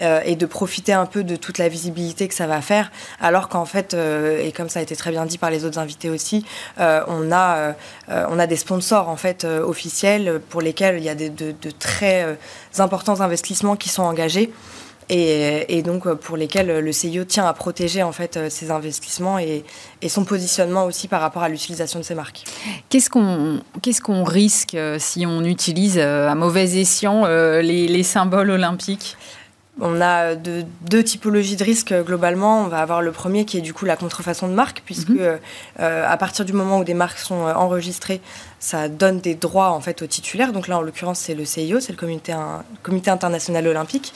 et 0.00 0.36
de 0.36 0.46
profiter 0.46 0.92
un 0.92 1.06
peu 1.06 1.24
de 1.24 1.36
toute 1.36 1.58
la 1.58 1.68
visibilité 1.68 2.28
que 2.28 2.34
ça 2.34 2.46
va 2.46 2.60
faire, 2.60 2.90
alors 3.28 3.50
qu'en 3.50 3.66
fait 3.66 3.92
euh, 3.92 4.42
et 4.42 4.52
comme 4.52 4.70
ça 4.70 4.80
a 4.80 4.82
été 4.82 4.96
très 4.96 5.10
bien 5.10 5.26
dit 5.26 5.36
par 5.36 5.50
les 5.50 5.66
autres 5.66 5.78
invités 5.78 6.08
aussi, 6.08 6.46
euh, 6.80 7.02
on, 7.08 7.30
a, 7.30 7.56
euh, 8.08 8.24
on 8.30 8.38
a 8.38 8.46
des 8.46 8.56
sponsors 8.56 9.10
en 9.10 9.16
fait 9.16 9.44
officiels 9.44 10.40
pour 10.48 10.62
lesquels 10.62 10.96
il 10.96 11.04
y 11.04 11.10
a 11.10 11.14
de, 11.14 11.54
très 11.78 12.38
importants 12.78 13.20
investissements 13.20 13.76
qui 13.76 13.90
sont 13.90 14.02
engagés. 14.02 14.50
Et, 15.10 15.82
donc 15.82 16.06
pour 16.12 16.36
lesquels 16.36 16.80
le 16.80 16.92
CIO 16.92 17.24
tient 17.24 17.46
à 17.46 17.54
protéger 17.54 18.02
en 18.02 18.12
fait 18.12 18.50
ces 18.50 18.70
investissements 18.70 19.38
et, 19.38 19.64
son 20.06 20.24
positionnement 20.24 20.84
aussi 20.84 21.08
par 21.08 21.22
rapport 21.22 21.42
à 21.42 21.48
l'utilisation 21.48 21.98
de 21.98 22.04
ces 22.04 22.14
marques. 22.14 22.44
Qu'est-ce 22.90 23.08
qu'on 23.08 23.60
qu'est-ce 23.80 24.02
qu'on 24.02 24.24
risque 24.24 24.76
si 24.98 25.24
on 25.26 25.44
utilise 25.44 25.98
à 25.98 26.34
mauvais 26.34 26.78
escient 26.78 27.26
les 27.26 28.02
symboles 28.02 28.50
olympiques? 28.50 29.16
On 29.80 30.00
a 30.00 30.34
deux 30.34 31.04
typologies 31.04 31.56
de 31.56 31.64
risques 31.64 31.92
euh, 31.92 32.02
globalement. 32.02 32.62
On 32.62 32.68
va 32.68 32.80
avoir 32.80 33.02
le 33.02 33.12
premier 33.12 33.44
qui 33.44 33.58
est 33.58 33.60
du 33.60 33.72
coup 33.72 33.84
la 33.84 33.96
contrefaçon 33.96 34.48
de 34.48 34.52
marque, 34.52 34.82
puisque 34.84 35.10
mhm. 35.10 35.38
euh, 35.80 36.06
à 36.08 36.16
partir 36.16 36.44
du 36.44 36.52
moment 36.52 36.78
où 36.78 36.84
des 36.84 36.94
marques 36.94 37.18
sont 37.18 37.46
euh, 37.46 37.54
enregistrées, 37.54 38.20
ça 38.58 38.88
donne 38.88 39.20
des 39.20 39.34
droits 39.34 39.70
en 39.70 39.80
fait 39.80 40.02
aux 40.02 40.06
titulaires. 40.06 40.52
Donc 40.52 40.68
là, 40.68 40.78
en 40.78 40.82
l'occurrence, 40.82 41.20
c'est 41.20 41.34
le 41.34 41.44
CIO, 41.44 41.80
c'est 41.80 41.92
le 41.92 41.98
comité, 41.98 42.34
comité 42.82 43.10
international 43.10 43.66
olympique. 43.66 44.12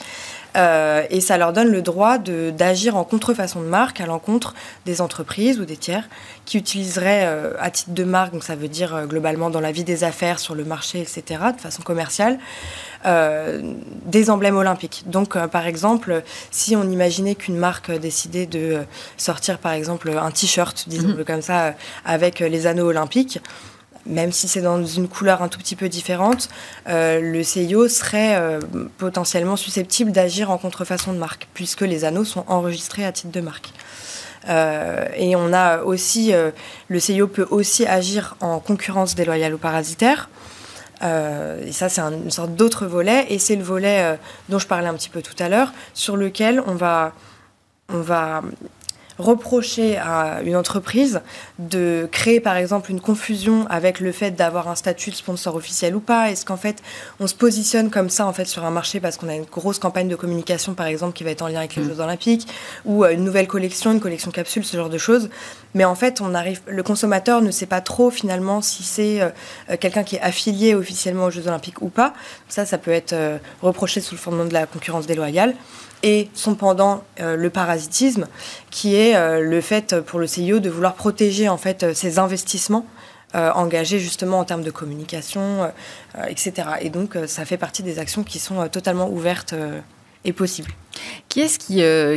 Euh, 0.55 1.03
et 1.09 1.21
ça 1.21 1.37
leur 1.37 1.53
donne 1.53 1.69
le 1.69 1.81
droit 1.81 2.17
d'agir 2.17 2.95
en 2.95 3.03
contrefaçon 3.03 3.61
de 3.61 3.67
marque 3.67 4.01
à 4.01 4.05
l'encontre 4.05 4.53
des 4.85 5.01
entreprises 5.01 5.59
ou 5.59 5.65
des 5.65 5.77
tiers 5.77 6.07
qui 6.45 6.57
utiliseraient 6.57 7.25
euh, 7.25 7.53
à 7.59 7.71
titre 7.71 7.91
de 7.91 8.03
marque, 8.03 8.33
donc 8.33 8.43
ça 8.43 8.55
veut 8.55 8.67
dire 8.67 8.93
euh, 8.93 9.05
globalement 9.05 9.49
dans 9.49 9.61
la 9.61 9.71
vie 9.71 9.83
des 9.83 10.03
affaires, 10.03 10.39
sur 10.39 10.55
le 10.55 10.63
marché, 10.63 10.99
etc., 10.99 11.23
de 11.55 11.61
façon 11.61 11.81
commerciale, 11.83 12.39
des 14.05 14.29
emblèmes 14.29 14.55
olympiques. 14.55 15.03
Donc 15.07 15.37
par 15.47 15.67
exemple, 15.67 16.23
si 16.51 16.77
on 16.77 16.89
imaginait 16.89 17.35
qu'une 17.35 17.57
marque 17.57 17.91
décidait 17.91 18.45
de 18.45 18.77
sortir 19.17 19.57
par 19.57 19.73
exemple 19.73 20.09
un 20.09 20.31
t-shirt, 20.31 20.85
disons-le 20.87 21.15
mhm. 21.15 21.25
comme 21.25 21.41
ça, 21.41 21.73
avec 22.05 22.39
les 22.39 22.65
anneaux 22.65 22.87
olympiques, 22.87 23.41
même 24.05 24.31
si 24.31 24.47
c'est 24.47 24.61
dans 24.61 24.83
une 24.83 25.07
couleur 25.07 25.41
un 25.41 25.47
tout 25.47 25.59
petit 25.59 25.75
peu 25.75 25.89
différente, 25.89 26.49
euh, 26.89 27.19
le 27.19 27.43
CIO 27.43 27.87
serait 27.87 28.35
euh, 28.35 28.59
potentiellement 28.97 29.55
susceptible 29.55 30.11
d'agir 30.11 30.51
en 30.51 30.57
contrefaçon 30.57 31.13
de 31.13 31.17
marque, 31.17 31.47
puisque 31.53 31.81
les 31.81 32.05
anneaux 32.05 32.25
sont 32.25 32.43
enregistrés 32.47 33.05
à 33.05 33.11
titre 33.11 33.31
de 33.31 33.41
marque. 33.41 33.69
Euh, 34.49 35.05
et 35.15 35.35
on 35.35 35.53
a 35.53 35.81
aussi, 35.83 36.33
le 36.89 36.99
CIO 36.99 37.27
peut 37.27 37.47
aussi 37.49 37.85
agir 37.85 38.35
en 38.41 38.59
concurrence 38.59 39.15
déloyale 39.15 39.53
ou 39.53 39.57
parasitaire. 39.57 40.29
et 41.01 41.71
ça, 41.71 41.87
c'est 41.87 42.01
une 42.01 42.31
sorte 42.31 42.55
d'autre 42.55 42.85
volet, 42.85 43.25
et 43.29 43.39
c'est 43.39 43.55
le 43.55 43.63
volet 43.63 44.17
dont 44.49 44.59
je 44.59 44.67
parlais 44.67 44.87
un 44.87 44.93
petit 44.95 45.09
peu 45.09 45.21
tout 45.21 45.35
à 45.41 45.47
l'heure, 45.47 45.71
sur 45.93 46.17
lequel 46.17 46.61
on 46.67 46.75
va, 46.75 47.13
on 47.87 48.01
va 48.01 48.41
reprocher 49.17 49.97
à 49.97 50.41
une 50.43 50.55
entreprise 50.55 51.21
de 51.59 52.07
créer 52.11 52.39
par 52.39 52.57
exemple 52.57 52.91
une 52.91 53.01
confusion 53.01 53.65
avec 53.69 53.99
le 53.99 54.11
fait 54.11 54.31
d'avoir 54.31 54.67
un 54.67 54.75
statut 54.75 55.11
de 55.11 55.15
sponsor 55.15 55.55
officiel 55.55 55.95
ou 55.95 55.99
pas 55.99 56.31
Est-ce 56.31 56.45
qu'en 56.45 56.57
fait 56.57 56.81
on 57.19 57.27
se 57.27 57.35
positionne 57.35 57.89
comme 57.89 58.09
ça 58.09 58.25
en 58.25 58.33
fait 58.33 58.45
sur 58.45 58.65
un 58.65 58.71
marché 58.71 58.99
parce 58.99 59.17
qu'on 59.17 59.29
a 59.29 59.35
une 59.35 59.45
grosse 59.45 59.79
campagne 59.79 60.07
de 60.07 60.15
communication 60.15 60.73
par 60.73 60.87
exemple 60.87 61.13
qui 61.13 61.23
va 61.23 61.31
être 61.31 61.41
en 61.41 61.47
lien 61.47 61.59
avec 61.59 61.75
les 61.75 61.83
mm. 61.83 61.89
Jeux 61.89 61.99
Olympiques 61.99 62.47
ou 62.85 63.03
euh, 63.03 63.11
une 63.11 63.23
nouvelle 63.23 63.47
collection, 63.47 63.91
une 63.91 63.99
collection 63.99 64.31
capsule, 64.31 64.65
ce 64.65 64.77
genre 64.77 64.89
de 64.89 64.97
choses 64.97 65.29
mais 65.75 65.85
en 65.85 65.95
fait, 65.95 66.21
on 66.21 66.35
arrive, 66.35 66.61
le 66.67 66.83
consommateur 66.83 67.41
ne 67.41 67.49
sait 67.49 67.65
pas 67.65 67.81
trop 67.81 68.11
finalement 68.11 68.61
si 68.61 68.83
c'est 68.83 69.21
euh, 69.21 69.29
euh, 69.71 69.77
quelqu'un 69.79 70.03
qui 70.03 70.17
est 70.17 70.21
affilié 70.21 70.75
officiellement 70.75 71.25
aux 71.25 71.31
Jeux 71.31 71.47
Olympiques 71.47 71.81
ou 71.81 71.89
pas. 71.89 72.13
Ça, 72.47 72.65
ça 72.65 72.77
peut 72.77 72.91
être 72.91 73.15
reproché 73.61 74.01
sous 74.01 74.13
le 74.13 74.19
fondement 74.19 74.45
de 74.45 74.53
la 74.53 74.67
concurrence 74.67 75.07
déloyale 75.07 75.55
et 76.03 76.29
son 76.35 76.53
pendant, 76.55 77.03
euh, 77.21 77.35
le 77.35 77.49
parasitisme, 77.49 78.27
qui 78.69 78.95
est 78.95 79.15
euh, 79.15 79.39
le 79.39 79.61
fait 79.61 79.99
pour 80.01 80.19
le 80.19 80.27
CIO 80.27 80.59
de 80.59 80.69
vouloir 80.69 80.93
protéger 80.93 81.49
en 81.49 81.57
fait 81.57 81.93
ses 81.93 82.19
investissements 82.19 82.85
euh, 83.35 83.51
engagés 83.53 83.99
justement 83.99 84.39
en 84.39 84.43
termes 84.43 84.61
de 84.61 84.69
communication, 84.69 85.71
etc. 86.27 86.67
Et 86.81 86.89
donc 86.89 87.17
ça 87.25 87.45
fait 87.45 87.57
partie 87.57 87.81
des 87.81 87.97
actions 87.97 88.23
qui 88.23 88.37
sont 88.37 88.67
totalement 88.67 89.09
ouvertes 89.09 89.55
et 90.25 90.33
possibles. 90.33 90.71
Qui 91.29 91.41
est-ce 91.41 91.57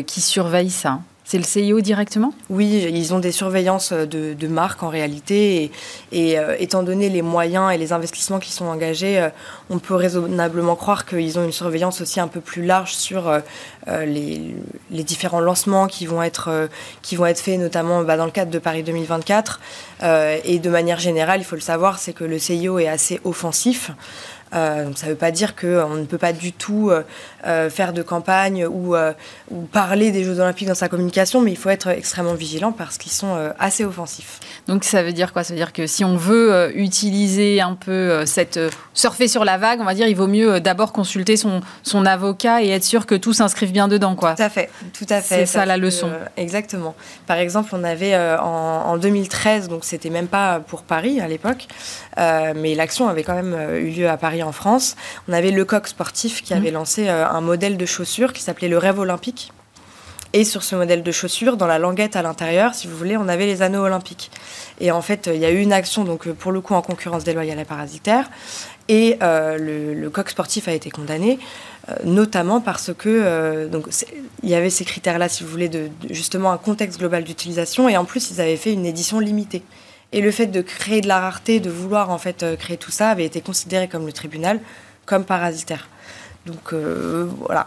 qui 0.03 0.21
surveille 0.21 0.71
ça? 0.71 1.01
C'est 1.29 1.39
le 1.39 1.45
CIO 1.45 1.81
directement? 1.81 2.33
Oui, 2.51 2.87
ils 2.89 3.13
ont 3.13 3.19
des 3.19 3.33
surveillances 3.33 3.93
de, 3.93 4.33
de 4.33 4.47
marque 4.47 4.85
en 4.85 4.89
réalité. 4.89 5.73
Et, 6.13 6.39
euh, 6.39 6.55
étant 6.61 6.85
donné 6.85 7.09
les 7.09 7.21
moyens 7.21 7.73
et 7.75 7.79
les 7.79 7.93
investissements 7.93 8.39
qui 8.39 8.53
sont 8.53 8.67
engagés, 8.67 9.19
euh, 9.19 9.29
on 9.69 9.81
peut 9.81 9.97
raisonnablement 9.97 10.77
croire 10.77 11.05
qu'ils 11.05 11.37
ont 11.37 11.45
une 11.45 11.51
surveillance 11.51 12.01
aussi 12.01 12.21
un 12.21 12.29
peu 12.29 12.41
plus 12.41 12.65
large 12.65 12.95
sur 12.95 13.29
euh, 13.29 13.41
les, 14.05 14.55
différents 15.03 15.41
lancements 15.41 15.89
qui 15.89 16.07
vont 16.07 16.23
être, 16.23 16.69
qui 17.03 17.17
faits, 17.17 17.59
notamment 17.59 18.03
bah, 18.05 18.17
dans 18.17 18.25
le 18.25 18.31
cadre 18.31 18.53
de 18.53 18.61
Paris 18.61 18.85
2024. 18.85 19.61
et 20.45 20.59
de 20.61 20.71
manière 20.71 21.01
générale, 21.01 21.41
il 21.41 21.45
faut 21.45 21.57
le 21.57 21.61
savoir, 21.61 21.99
c'est 21.99 22.13
que 22.13 22.25
le 22.25 22.39
CIO 22.39 22.79
est 22.79 22.89
assez 22.89 23.21
offensif. 23.25 23.91
Euh, 24.55 24.91
ça 24.95 25.07
ne 25.07 25.13
veut 25.13 25.17
pas 25.17 25.31
dire 25.31 25.57
qu'on 25.57 25.95
ne 25.95 26.05
peut 26.05 26.19
pas 26.19 26.33
du 26.33 26.53
tout 26.53 26.91
euh, 26.91 27.03
euh, 27.47 27.69
faire 27.69 27.93
de 27.93 28.03
campagne 28.03 28.65
ou, 28.65 28.95
ou, 29.51 29.61
parler 29.73 30.13
des 30.13 30.25
Jeux 30.25 30.41
Olympiques 30.41 30.69
dans 30.69 30.75
sa 30.75 30.89
communication, 30.89 31.41
mais 31.41 31.51
il 31.51 31.57
faut 31.57 31.71
être 31.71 31.89
extrêmement 31.89 32.35
vigilant 32.35 32.73
parce 32.73 32.97
qu'ils 32.99 33.13
sont 33.13 33.37
assez 33.59 33.85
offensifs. 33.85 34.41
Donc 34.69 34.85
ça 34.85 35.03
veut 35.03 35.13
dire 35.13 35.33
quoi? 35.33 35.45
Ça 35.45 35.53
veut 35.53 35.59
dire 35.59 35.73
que 35.73 35.87
si 35.87 36.05
on 36.05 36.17
veut 36.17 36.73
utiliser 36.77 37.61
un 37.61 37.75
peu 37.75 38.25
cette 38.27 38.59
surfer 38.95 39.29
sur 39.29 39.45
la 39.45 39.59
vague, 39.59 39.81
on 39.81 39.85
va 39.85 39.95
dire, 39.95 40.07
il 40.07 40.17
vaut 40.17 40.27
mieux 40.27 40.61
d'abord 40.61 40.93
consulter 40.93 41.37
son, 41.37 41.61
son 41.83 42.07
avocat 42.07 42.63
et 42.63 42.71
être 42.71 42.85
sûr 42.85 43.07
que 43.07 43.15
tout 43.15 43.33
s'inscrive 43.33 43.73
bien 43.73 43.89
dedans, 43.89 44.15
quoi. 44.15 44.35
Tout 44.35 44.43
à 44.43 44.49
fait, 44.49 44.71
tout 44.93 45.07
à 45.09 45.21
fait. 45.21 45.41
C'est 45.41 45.47
ça 45.47 45.67
la 45.67 45.77
leçon. 45.77 46.11
exactement. 46.37 46.95
Par 47.27 47.39
exemple, 47.39 47.71
on 47.73 47.85
avait 47.85 48.17
en, 48.17 48.45
en 48.47 48.97
2013, 48.97 49.69
donc 49.69 49.85
c'était 49.85 50.11
même 50.11 50.29
pas 50.29 50.61
pour 50.61 50.83
Paris 50.83 51.21
à 51.21 51.29
l'époque, 51.29 51.67
mais 52.17 52.75
l'action 52.75 53.09
avait 53.09 53.23
quand 53.23 53.35
même 53.35 53.57
eu 53.77 53.91
lieu 53.91 54.09
à 54.09 54.17
Paris 54.17 54.36
en 54.43 54.53
France, 54.53 54.97
on 55.29 55.33
avait 55.33 55.51
le 55.51 55.65
coq 55.65 55.87
sportif 55.89 56.43
qui 56.43 56.55
avait 56.55 56.71
mmh. 56.71 56.75
lancé 56.75 57.09
euh, 57.09 57.29
un 57.29 57.41
modèle 57.41 57.77
de 57.77 57.87
chaussure 57.87 58.33
qui 58.33 58.43
s'appelait 58.43 58.69
le 58.69 58.79
rêve 58.79 58.99
olympique. 58.99 59.53
Et 60.33 60.45
sur 60.45 60.63
ce 60.63 60.77
modèle 60.77 61.03
de 61.03 61.13
chaussure, 61.13 61.57
dans 61.57 61.67
la 61.67 61.79
languette 61.79 62.17
à 62.17 62.23
l'intérieur, 62.23 62.75
si 62.75 62.89
vous 62.89 62.97
voulez, 62.97 63.17
on 63.17 63.29
avait 63.29 63.47
les 63.47 63.63
anneaux 63.63 63.83
olympiques. 63.83 64.31
Et 64.81 64.91
en 64.91 65.01
fait, 65.01 65.31
il 65.33 65.41
y 65.41 65.45
a 65.47 65.51
eu 65.51 65.61
une 65.61 65.73
action, 65.73 66.05
donc 66.05 66.27
euh, 66.27 66.35
pour 66.35 66.53
le 66.53 66.61
coup 66.61 66.75
en 66.75 66.83
concurrence 66.83 67.25
déloyale 67.25 67.59
et 67.59 67.65
parasitaire. 67.65 68.29
Et 68.89 69.17
euh, 69.23 69.95
le, 69.95 70.11
coq 70.11 70.29
sportif 70.31 70.69
a 70.69 70.73
été 70.73 70.91
condamné, 70.91 71.39
notamment 72.05 72.61
parce 72.61 72.93
que 72.97 73.67
donc 73.67 73.89
il 74.43 74.49
y 74.49 74.55
avait 74.55 74.71
ces 74.71 74.85
critères-là, 74.85 75.29
si 75.29 75.43
vous 75.43 75.51
voulez, 75.51 75.69
de, 75.69 75.89
justement 76.11 76.53
un 76.53 76.57
contexte 76.57 76.99
global 76.99 77.25
d'utilisation. 77.25 77.89
Et 77.89 77.97
en 77.97 78.05
plus, 78.05 78.31
ils 78.31 78.41
avaient 78.41 78.57
fait 78.57 78.73
une 78.73 78.87
édition 78.87 79.19
limitée. 79.19 79.63
Et 80.13 80.21
le 80.21 80.31
fait 80.31 80.47
de 80.47 80.63
créer 80.63 81.01
de 81.01 81.09
la 81.09 81.21
rareté, 81.21 81.61
de 81.61 81.71
vouloir 81.71 82.11
en 82.11 82.19
fait 82.19 82.43
euh, 82.43 82.57
créer 82.57 82.77
tout 82.77 82.91
ça, 82.91 83.11
avait 83.11 83.25
été 83.25 83.41
considéré 83.41 83.89
comme 83.89 84.07
le 84.07 84.13
tribunal 84.13 84.61
comme 85.05 85.25
parasitaire. 85.25 85.89
Donc 86.47 86.73
euh, 86.73 87.29
voilà, 87.41 87.67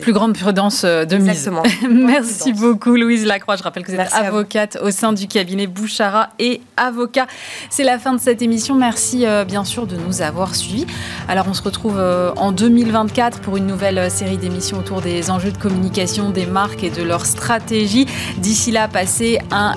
plus 0.00 0.12
grande 0.12 0.34
prudence 0.34 0.82
euh, 0.84 1.04
de 1.04 1.16
mise. 1.16 1.50
Merci 1.90 2.52
beaucoup 2.52 2.94
Louise 2.96 3.24
Lacroix. 3.24 3.56
Je 3.56 3.62
rappelle 3.62 3.84
que 3.84 3.92
vous 3.92 3.98
êtes 3.98 4.12
avocate 4.14 4.78
au 4.82 4.90
sein 4.90 5.12
du 5.12 5.26
cabinet 5.26 5.66
Bouchara 5.66 6.30
et 6.38 6.60
avocat. 6.76 7.26
C'est 7.70 7.84
la 7.84 7.98
fin 7.98 8.12
de 8.12 8.20
cette 8.20 8.42
émission. 8.42 8.74
Merci 8.74 9.26
euh, 9.26 9.44
bien 9.44 9.64
sûr 9.64 9.86
de 9.86 9.96
nous 9.96 10.22
avoir 10.22 10.54
suivis. 10.54 10.86
Alors 11.28 11.46
on 11.48 11.54
se 11.54 11.62
retrouve 11.62 11.98
euh, 11.98 12.32
en 12.36 12.52
2024 12.52 13.40
pour 13.40 13.56
une 13.56 13.66
nouvelle 13.66 14.10
série 14.10 14.36
d'émissions 14.36 14.78
autour 14.78 15.00
des 15.00 15.30
enjeux 15.30 15.52
de 15.52 15.58
communication 15.58 16.30
des 16.30 16.46
marques 16.46 16.84
et 16.84 16.90
de 16.90 17.02
leur 17.02 17.26
stratégie. 17.26 18.06
D'ici 18.38 18.70
là, 18.70 18.88
passez 18.88 19.38
un 19.50 19.74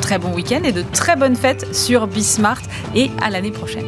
très 0.00 0.18
bon 0.18 0.32
week-end 0.34 0.62
et 0.64 0.72
de 0.72 0.82
très 0.92 1.16
bonnes 1.16 1.36
fêtes 1.36 1.74
sur 1.74 2.06
Bismart 2.06 2.62
et 2.94 3.10
à 3.22 3.30
l'année 3.30 3.50
prochaine. 3.50 3.86